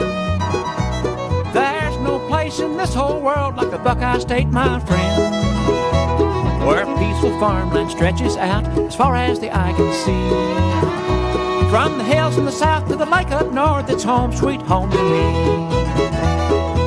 [1.53, 7.37] There's no place in this whole world like the Buckeye State, my friend where peaceful
[7.39, 11.69] farmland stretches out as far as the eye can see.
[11.69, 14.89] From the hills in the south to the lake up north, it's home sweet home
[14.91, 15.23] to me.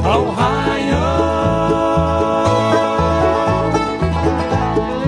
[0.07, 1.07] Ohio,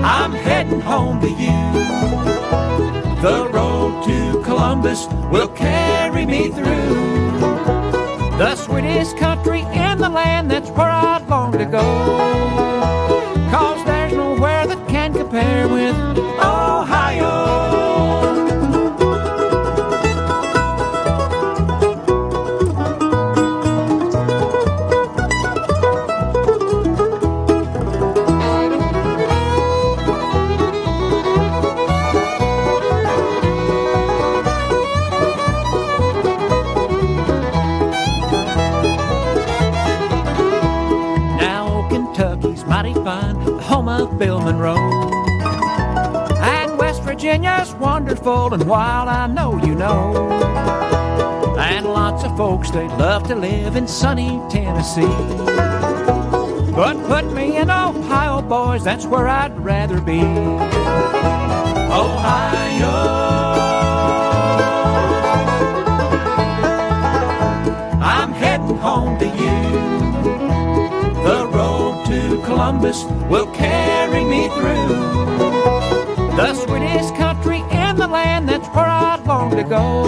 [0.04, 1.58] I'm heading home to you.
[3.22, 7.08] The road to Columbus will carry me through
[8.36, 10.50] the sweetest country in the land.
[10.50, 12.47] That's where I'd long to go
[42.88, 44.76] mighty fine, the home of Bill Monroe.
[46.40, 50.30] And West Virginia's wonderful and wild, I know you know.
[51.58, 55.02] And lots of folks, they'd love to live in sunny Tennessee.
[56.72, 60.20] But put me in Ohio, boys, that's where I'd rather be.
[61.90, 63.27] Ohio.
[72.58, 74.88] Columbus will carry me through.
[76.34, 80.02] The sweetest country in the land, that's where I'd long to go.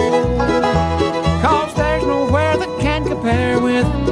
[1.41, 4.10] Cause there's nowhere that can compare with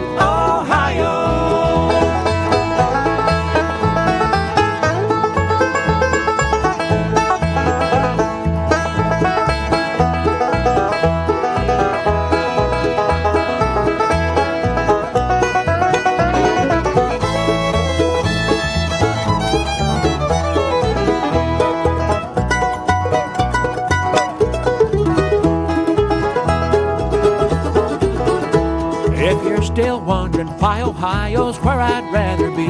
[30.69, 32.67] why Ohio's where I'd rather be.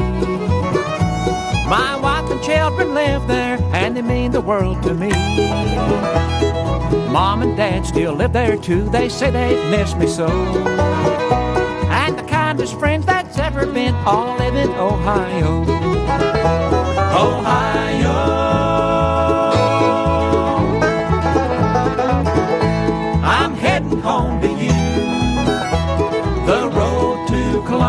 [1.68, 5.10] My wife and children live there, and they mean the world to me.
[7.12, 10.28] Mom and dad still live there too, they say they've missed me so.
[12.00, 15.60] And the kindest friends that's ever been all live in Ohio.
[17.26, 18.69] Ohio.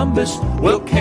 [0.02, 0.92] Columbus will carry